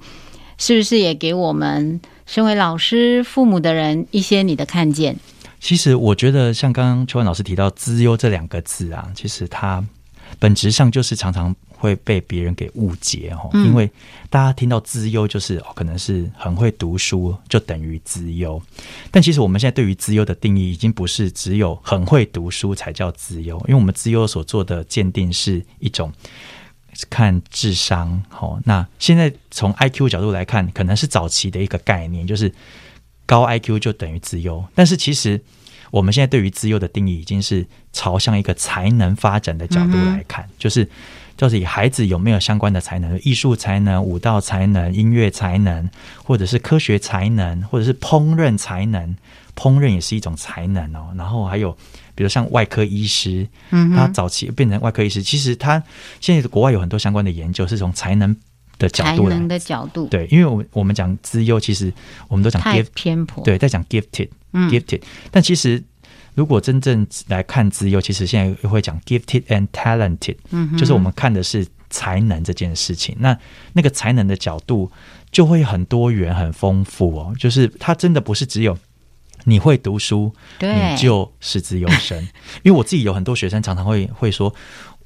[0.59, 2.01] 是不是也给我们？
[2.31, 5.17] 身为老师、父母的人，一些你的看见。
[5.59, 9.85] 其实我觉得，像刚刚秋婉老师提到“资优”这两个字啊，其实它
[10.39, 13.51] 本质上就是常常会被别人给误解哦。
[13.53, 13.91] 嗯、因为
[14.31, 18.63] 大家听到“资优”就是哦，可能是很会读书，就等于资优。
[19.11, 26.13] 但其实我们现在对于“资优”的定义，已经不是只有很会读书才叫资优，因为我们资优所做的鉴定是一种。
[27.09, 32.53] 看智商，好，那现在从 IQ 角度来看，可能是早期的一个概念，就是
[33.27, 34.65] 高 IQ 就等于资优。
[34.75, 35.41] 但是其实
[35.91, 40.89] 我们现在对于资优的定义，已经是朝向一个才能发展的角度来看，嗯、就是
[41.37, 45.89] 就是以孩子有没有相关的才能，艺术才能、舞蹈才能、音乐才能，
[46.23, 49.17] 或者是科学才能，或者是烹饪才能。
[49.57, 51.13] 烹饪也是一种才能哦。
[51.17, 51.77] 然后还有，
[52.15, 55.83] 比如像外科医师，嗯，他早期变成外科医师，其实他
[56.21, 58.37] 现在国外有很多相关的研究，是从才能
[58.79, 61.93] 的角度来，才能的角度，对，因为我们我们讲资优，其实
[62.29, 65.83] 我们都讲 gift 偏颇，对，在讲 gifted，gifted，嗯，gifted，但其实。
[66.37, 73.17] 如果真正来看资优，其实现在又会讲 gifted and talented，嗯，就是我们看的是才能这件事情。
[73.19, 73.37] 那
[73.73, 74.91] 那个才能的角度
[75.33, 77.35] 就会很多元、很丰富哦。
[77.37, 78.79] 就是它真的不是只有
[79.45, 82.19] 你会读书，你就是资优生。
[82.63, 84.55] 因为我自己有很多学生常常会会说，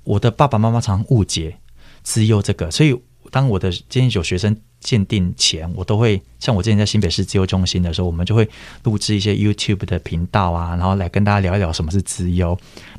[0.03, 1.57] 我的爸爸妈妈常常误解
[2.03, 2.99] 资优这个，所以
[3.31, 4.57] 当我的今天有学生。
[4.85, 8.47] 鉴定前，我都会像我之前在新北市资优中心的时候，我们就会
[8.83, 12.49] 录制一些 YouTube 的频道啊，然后来跟大家聊一聊什么是资优。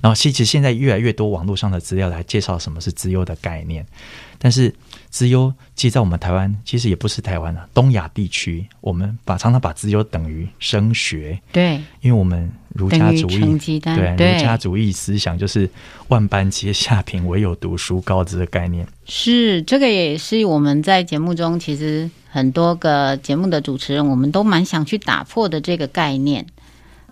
[0.01, 3.85] 然后其实现在越来越多网络上的资料来介绍什么是资优的概念，
[4.39, 4.73] 但是。
[5.15, 15.69] 资优，其实在我们台湾，其实也不是台湾啊，东亚地区，我们把常常把资优等于升学，对，因为我们儒家主义，对，儒家主义思想就是
[16.09, 18.85] 万般皆下品，唯有读书高这个概念。
[19.05, 26.45] 是，这个也是我们在节目中，其实很多个节目的主持人，我们都蛮想去打破的这个概念。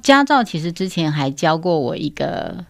[0.02, 2.66] 家照其实之前还教过我一个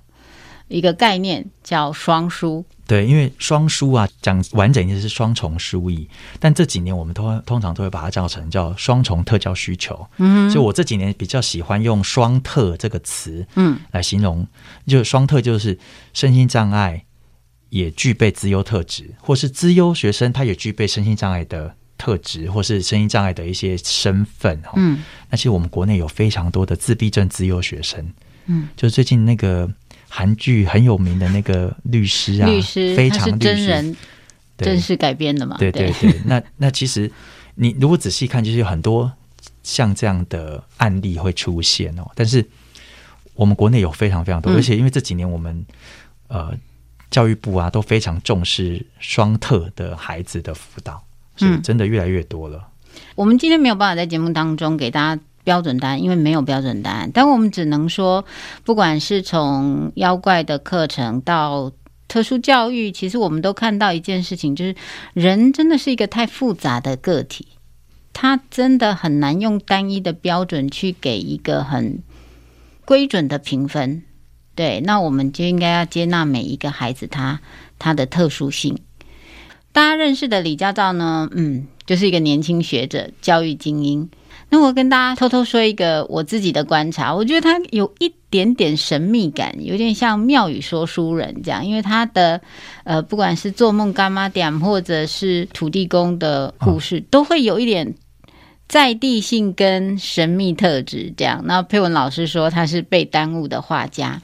[0.74, 2.66] 一个概念，叫双输。
[2.86, 6.06] 对，因为双输啊，讲完整一些是双重输赢，
[6.40, 10.06] 但这几年我们通通常都会把它叫成叫双重特教需求。
[10.18, 14.48] 嗯，所以我这几年比较喜欢用“双特”这个词，嗯，来形容，嗯、
[14.88, 15.80] 就双特就是
[16.14, 17.06] 身心障碍
[17.70, 24.62] 也具备资优特质，或是资优学生他也具备身心障碍的特质，或是身心障碍的一些身份。
[24.76, 28.12] 嗯，那其实我们国内有非常多的自闭症资优学生。
[28.48, 29.72] 嗯，就是最近那个。
[30.16, 33.98] 韩剧很有名的那个律师啊，律师非常真人
[34.60, 35.58] 真实改编的嘛？
[35.58, 37.12] 对对对，那 那其实
[37.56, 39.12] 你如果仔细看，就是有很多
[39.64, 42.04] 像这样的案例会出现哦。
[42.14, 42.46] 但是
[43.34, 45.66] 我们国内有非常非常多，嗯、而且因为这几年我们
[46.28, 46.54] 呃
[47.10, 51.04] 教育部啊都非常重视双特的孩子的辅导，
[51.36, 52.60] 所以真的越来越多了。
[52.60, 55.22] 嗯、我们今天没有办法在节目当中给大家。
[55.44, 58.24] 标准答案，因为没有标准答案，但我们只能说，
[58.64, 61.72] 不管是从妖怪的课程到
[62.08, 64.76] 特殊教育，其实我们都看到一件事情，就是
[65.14, 67.48] 人真的是一个太复杂的个体，
[68.14, 72.04] 他真的很难用单一的标准去给一个很
[72.86, 74.04] 规准的评分。
[74.56, 77.42] 对，那我们就应该要接纳每一个孩子他
[77.80, 78.78] 他的特殊性。
[79.72, 84.08] 大家认识的李家照呢，嗯，就是一个年轻学者，教育精英。
[84.54, 92.40] 那我跟大家偷偷说一个我自己的观察，我觉得他有一点点神秘感，有点像庙宇说书人这样，因为他的
[92.84, 97.96] 呃，不管是做梦干妈点或者是土地公的故事，都会有一点
[98.68, 101.42] 在地性跟神秘特质这样。
[101.46, 104.22] 那佩文老师说他是被耽误的画家，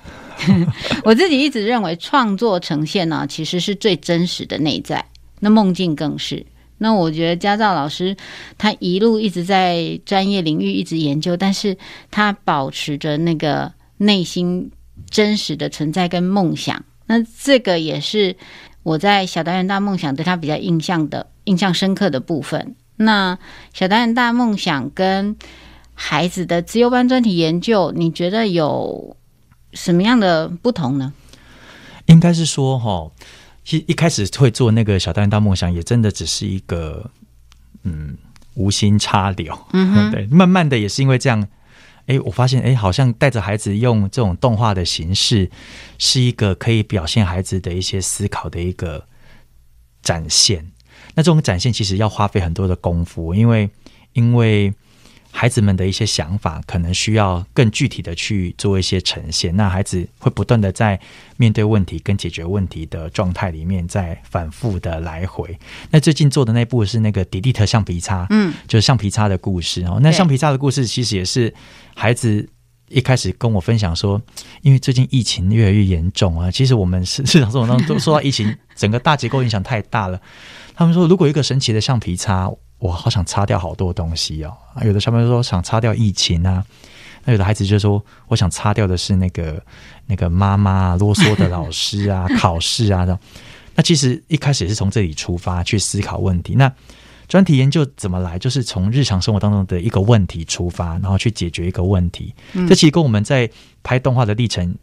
[1.03, 5.03] 我自己一直认为创作呈现呢，其实是最真实的内在，
[5.39, 6.45] 那梦境更是。
[6.79, 8.15] 那我觉得家照老师
[8.57, 11.77] 他一路一直在专业领域一直研究，但是
[12.09, 14.71] 他保持着那个内心
[15.09, 16.83] 真实的存在跟梦想。
[17.05, 18.35] 那这个也是
[18.83, 22.75] 我在小导演大梦想对他比较印象的印象深刻的部分。
[22.95, 23.37] 那
[23.73, 25.35] 小导演大梦想跟
[25.93, 29.17] 孩子的自由班专题研究，你觉得有
[29.73, 31.13] 什么样的不同呢？
[32.05, 33.11] 应该是说哈。
[33.69, 37.09] 一一开始会做那个小导演大梦想，也真的只是一个
[37.83, 38.17] 嗯
[38.55, 41.47] 无心插柳，嗯哼， 对，慢慢的也是因为这样，
[42.07, 45.49] 哎，我发现哎，好像带着孩子用这种动画的形式，
[45.97, 49.05] 是一个可以表现孩子的一些思考的一个
[50.01, 50.71] 展现。
[51.15, 53.69] 那这种展现其实要花费很多的功夫，因为
[54.13, 54.73] 因为。
[55.31, 59.55] 孩子们的一些想法，可能需要更具体的去做一些呈现。
[59.55, 60.99] 那孩子会不断的在
[61.37, 65.57] 面对问题跟解决问题的状态里面，在反复的来回。
[65.91, 69.99] 那最近做的那部是那个迪丽特橡皮擦，嗯，就是橡皮擦的故事哦。
[70.01, 71.53] 那橡皮擦的故事其实也是
[71.95, 72.49] 孩子
[72.89, 74.21] 一开始跟我分享说，
[74.61, 80.19] 因为最近疫情越来越严重啊，其实我们是 日常生活当中都受到疫情整个大结构影响太大了。
[80.75, 82.51] 他们说，如果一个神奇的橡皮擦。
[82.79, 84.53] 我好想擦掉好多东西哦！
[84.83, 86.63] 有的小朋友说想擦掉疫情啊，
[87.25, 89.61] 那有的孩子就说我想擦掉的是那个
[90.07, 93.05] 那个妈妈啊，啰嗦的老师啊， 考试啊。
[93.75, 96.55] 那其实一开始也是从这里出发去思考问题。
[96.55, 96.71] 那
[97.27, 98.39] 专题研究怎么来？
[98.39, 102.33] 就是从日常生活当中的一个问题出发，然后去解决一个问题。
[102.67, 103.49] 这其实跟我们在
[103.83, 104.73] 拍动画的历程，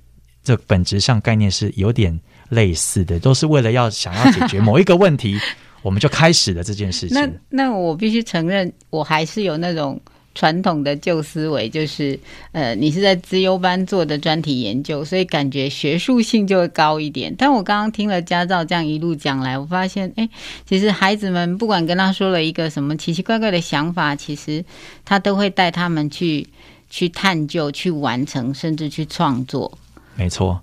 [0.44, 2.18] 这本质上概念是有点
[2.50, 5.36] 类似的，都是为了要想要解决某一个问题，
[5.86, 7.14] 我们就开始了这件事情。
[7.16, 10.00] 那那我必须承认，我还是有那种。
[10.38, 12.20] 传统的旧思维就是，
[12.52, 17.34] 呃，你是在资优班做的专题研究，所以感觉学术性就会高一点。
[17.38, 20.28] 但我刚刚听了家照这样一路讲来，我发现，哎，
[20.68, 24.62] 其实孩子们不管跟他说了一个什么奇奇怪怪的想法，其实
[25.06, 26.46] 他都会带他们去
[26.90, 29.78] 去探究、去完成，甚至去创作。
[30.16, 30.60] 没错，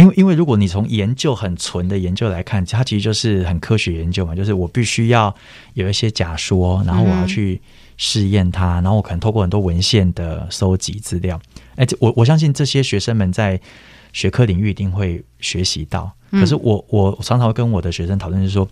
[0.00, 5.34] 因为因为如果你从研究很纯的研究来看，它其实就是很科学研究嘛，就是我必须要
[5.74, 7.60] 有一些假说，然后我要去。
[7.64, 7.68] 嗯
[8.02, 11.38] 试验它，然后我可能透过很多文献的收集资料，
[11.76, 13.60] 哎，我我相信这些学生们在
[14.14, 16.10] 学科领域一定会学习到。
[16.30, 18.66] 可是我我常常会跟我的学生讨论，就是说，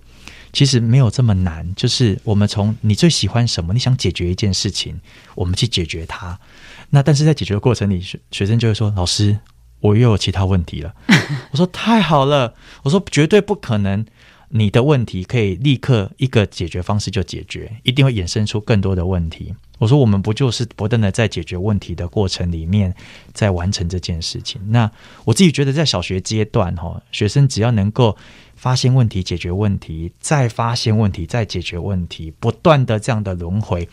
[0.54, 4.98] 其实没有这么难，就是我们从你最喜欢什么，你想解决一件事情，
[5.34, 6.40] 我们去解决它。
[6.88, 9.38] 那但是在解决的过程里，学学生就会说：“老师，
[9.80, 10.94] 我又有其他问题了。
[11.52, 14.04] ”我说：“太好了，我说绝对不可能。”
[14.50, 19.54] 你的问题可以立刻一个解决方式就解决，一定会衍生出更多的问题。
[19.76, 22.94] 我说，我们不就是不断的在解决问题的过程里面，
[23.34, 24.58] 在完成这件事情？
[24.70, 24.90] 那
[25.26, 28.16] 我自己觉得，在小学阶段，哈，学生只要能够
[28.56, 33.86] 发现问题、解决问题，再发现问题、再解决问题，不断的这样的轮回，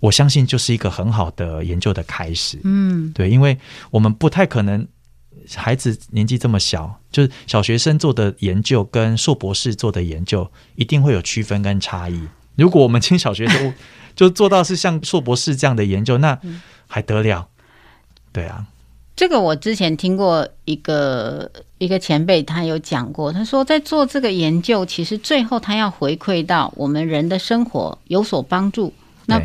[0.00, 2.58] 我相信就是一个很好的研究的开始。
[2.64, 3.56] 嗯，对，因为
[3.90, 4.86] 我们不太可能。
[5.56, 12.20] 孩子年纪这么小，就是小学生做的研究跟硕博士做的研究一定会有区分跟差异。
[12.56, 13.74] 如果我们从小学生
[14.14, 16.38] 就做到是像硕博士这样的研究，那
[16.86, 17.48] 还得了？
[18.32, 18.66] 对啊，
[19.16, 28.92] 这个我之前听过一个一个前辈，他有讲过，他说在做这个研究，其实最后他要回馈到我们人的生活有所帮助。
[29.26, 29.40] 那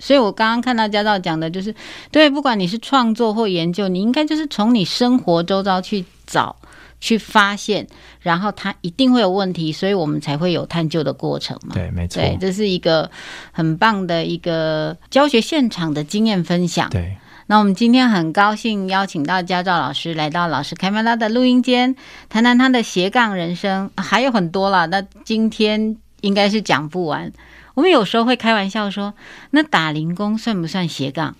[0.00, 1.74] 所以，我刚刚看到家照讲的，就是
[2.10, 6.54] 对，不管你是创作或研究，你应该就是从你生活周遭去找、
[7.00, 7.86] 去发现，
[8.20, 11.74] 然后它一定会有问题，所以我们才会有探究的过程嘛。
[11.74, 12.20] 对，没错。
[12.20, 13.10] 对，这是一个
[13.52, 16.90] 很棒的一个教学现场的经验分享。
[16.90, 21.94] 对，那我们今天很高兴邀请到家照老师来到老师开麦拉的录音间，
[22.28, 24.86] 谈谈他的斜杠人生，还有很多了。
[24.86, 27.32] 那今天应该是讲不完。
[27.78, 29.14] 我们有时候会开玩笑说，
[29.52, 31.36] 那打零工算不算斜杠？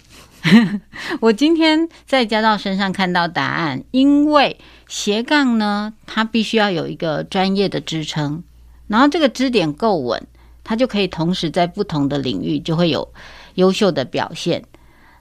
[1.18, 8.44] 我今天在家道身上看到答案，因为斜杠呢，它必须要有一个专业的支撑，
[8.86, 10.28] 然后这个支点够稳，
[10.62, 13.12] 它就可以同时在不同的领域就会有
[13.54, 14.62] 优秀的表现。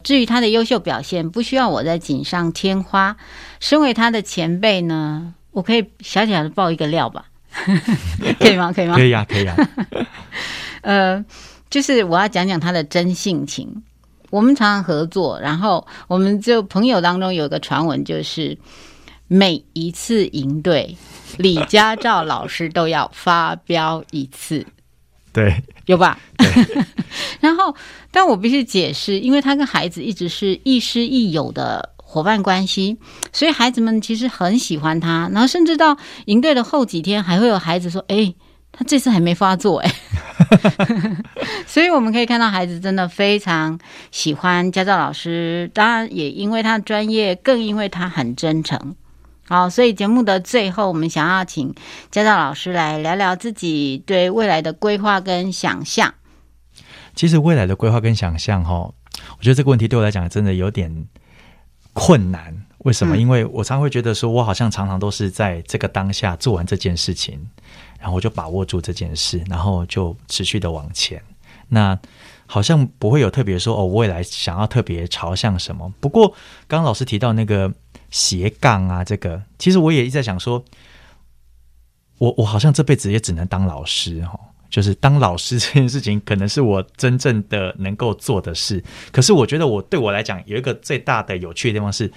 [0.04, 3.18] 至于他的优秀表现，不需要我在锦上添花。
[3.60, 7.26] 身为他的前辈呢，我可以小小的爆一个料吧？
[8.40, 8.72] 可以吗？
[8.72, 8.96] 可以吗？
[8.96, 9.56] 可以呀，可以呀。
[10.82, 11.24] 呃，
[11.70, 13.84] 就是我要讲讲他的真性情。
[14.30, 18.58] 我们常常合作，然后我们就朋友当中有一个传闻，就是
[19.30, 20.98] 每一次营队，
[21.38, 24.66] 李家照老师都要发飙一次。
[25.32, 26.20] 对，有吧？
[27.40, 27.74] 然后，
[28.12, 32.98] 但我必须解释，因为他跟孩子一直是亦师亦友的伙伴关系，
[33.32, 35.30] 所以孩子们其实很喜欢他。
[35.32, 38.36] 然后，甚至到营队的后几天，还会有孩子说：“哎。”
[38.78, 39.92] 他这次还没发作哎，
[41.66, 43.80] 所以我们可以看到孩子真的非常
[44.12, 48.96] 喜欢家教老师，当然也因为他的专业，更因为他很真诚。
[49.50, 51.74] 好，所以节目的最后，我们想要请
[52.12, 56.14] 家教老师来聊聊自己对未来的规划跟想象。
[57.16, 61.08] 其实未来的规划跟想象，哈，我觉得这个问题对我来讲真的有点
[61.94, 62.54] 困难。
[62.80, 63.18] 为什么？
[63.18, 67.50] 因为我常会觉得说，我好像常常都是在这个当下做完这件事情。
[68.08, 71.22] 然后我就把握住这件事，然后就持续的往前。
[71.68, 72.00] 那
[72.46, 75.94] 好像不会有特别说哦，未来想要特别朝向什么。
[76.00, 76.30] 不过
[76.70, 77.70] 刚刚老师提到那个
[78.10, 80.64] 斜杠啊，这个其实我也一直在想说，
[82.18, 84.40] 我我好像这辈子也只能当老师哈，
[84.70, 88.82] 就是当老师这件事情可能是我真正的能够做的事。
[89.12, 92.10] 可是我觉得我对我来讲有一个最大的有趣的地方是，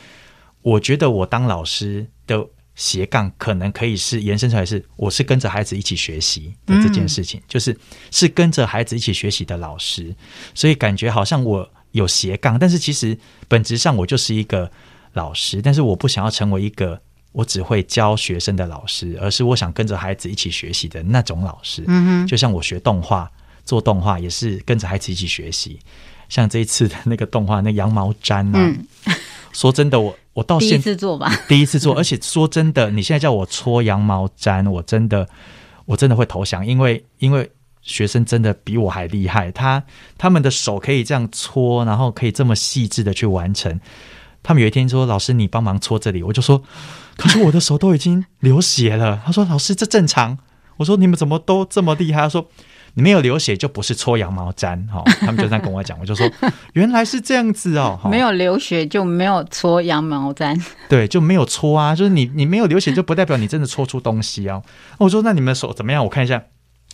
[0.62, 2.46] 我觉得我当老师的。
[2.80, 7.78] 斜杠可能可以是延伸出来是，我是跟着孩子一起学习的这件事情，嗯、就是
[8.10, 10.16] 是跟着孩子一起学习的老师，
[10.54, 13.14] 所以感觉好像我有斜杠，但是其实
[13.48, 14.72] 本质上我就是一个
[15.12, 16.98] 老师，但是我不想要成为一个
[17.32, 21.84] 我只会教学生的老师，而是我想跟着孩子一起学习的那种老师。
[21.86, 23.30] 嗯哼，就像我学动画
[23.66, 25.78] 做动画也是跟着孩子一起学习，
[26.30, 28.86] 像这一次的那个动画那羊毛毡啊，嗯、
[29.52, 30.16] 说真的我。
[30.32, 35.28] 我到现第一次做吧， 第一次做，而且说真的，你现在叫我搓羊毛毡，我真的，
[35.86, 37.50] 我真的会投降，因为因为
[37.82, 39.82] 学生真的比我还厉害，他
[40.16, 43.80] 他们的手可以这样搓，然后可以这么细致的去完成。
[44.42, 46.62] 他们有一天说：“老师，你帮忙搓这里。”我就说
[47.18, 49.20] ：“可是我的手都已经流血了。
[49.26, 50.38] 他说：“老师，这正常。”
[50.78, 52.48] 我说：“你们怎么都这么厉害？”他说
[52.94, 56.28] ：“你没有流血就不是搓羊毛毡。”哈， 他们就这样跟我讲，我就说
[56.74, 64.62] ：“原来是这样子哦，没有流血就没有搓羊毛毡，对，就没有搓啊，就是你你没有流血就不代表你真的搓出东西哦。”
[64.98, 66.04] 我说：“那你们手怎么样？
[66.04, 66.42] 我看一下。”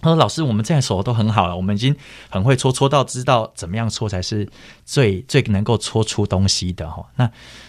[0.03, 1.97] 他说：“老师，我们现在手都很好了，我们已经
[2.28, 4.47] 很会搓，搓到知道怎么样搓才是
[4.84, 7.03] 最最能够搓出东西的哈。
[7.16, 7.26] 那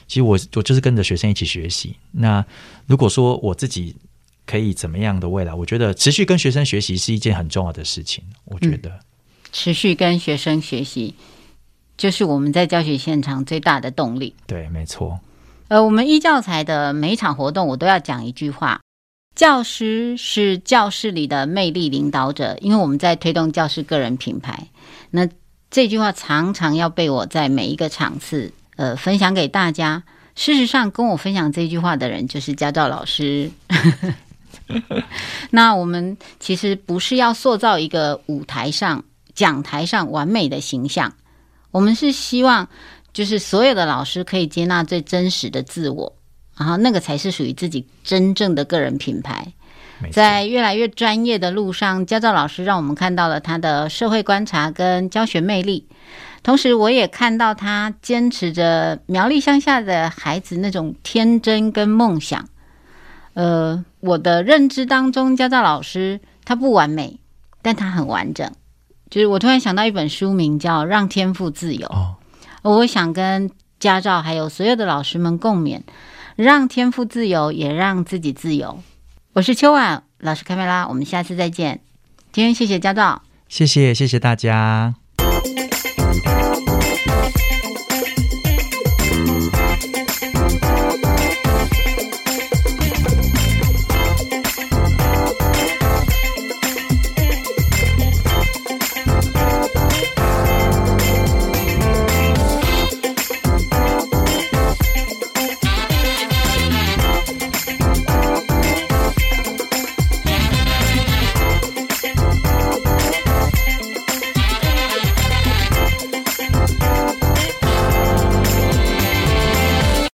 [0.08, 1.96] 其实我我就是跟着学生一起学习。
[2.12, 2.44] 那
[2.86, 3.96] 如果说我自己
[4.48, 8.24] 可以怎么样的未来，我觉得持续跟学生学习是一件很重要的事情。
[8.46, 9.00] 我觉得、嗯、
[9.52, 11.14] 持续跟学生学习
[11.98, 14.34] 就是我们在教学现场最大的动力。
[14.48, 15.20] 对，没错。
[15.68, 18.80] 呃，我们一教材的每一场活动，我都要讲一句话。”
[19.36, 24.68] 教师是教室里的魅力领导者，因为我们在推动教师个人品牌。
[25.12, 25.30] 那
[25.70, 30.02] 这句话常常要被我在每一个场次呃分享给大家。
[30.34, 33.52] 事实上，跟我分享这句话的人就是家教老师。
[35.52, 39.04] 那我们其实不是要塑造一个舞台上
[39.34, 41.14] 讲台上完美的形象，
[41.72, 42.68] 我们是希望
[43.14, 46.14] 就是所有的老师可以接纳最真实的自我。
[46.58, 49.54] 然后那个才是属于自己真正的个人品牌。
[50.12, 55.88] 在越来越专业的路上，焦照老师让我们看到了他的社会观察跟教学魅力。
[56.42, 62.48] 同时，我也看到他坚持着苗栗乡下的孩子那种天真跟梦想。
[63.38, 67.20] 呃，我的认知当中，家教老师他不完美，
[67.62, 68.52] 但他很完整。
[69.12, 72.16] 就是我突然想到一本书名叫《让天赋自由》，哦，
[72.64, 75.82] 我想跟家教还有所有的老师们共勉。
[76.36, 78.80] 让天赋自由，也让自己自由。
[79.34, 80.88] 我是秋婉老师，开麦啦！
[80.88, 81.82] 我们下次再见。
[82.32, 85.07] 今天谢谢家教，谢谢谢谢大家。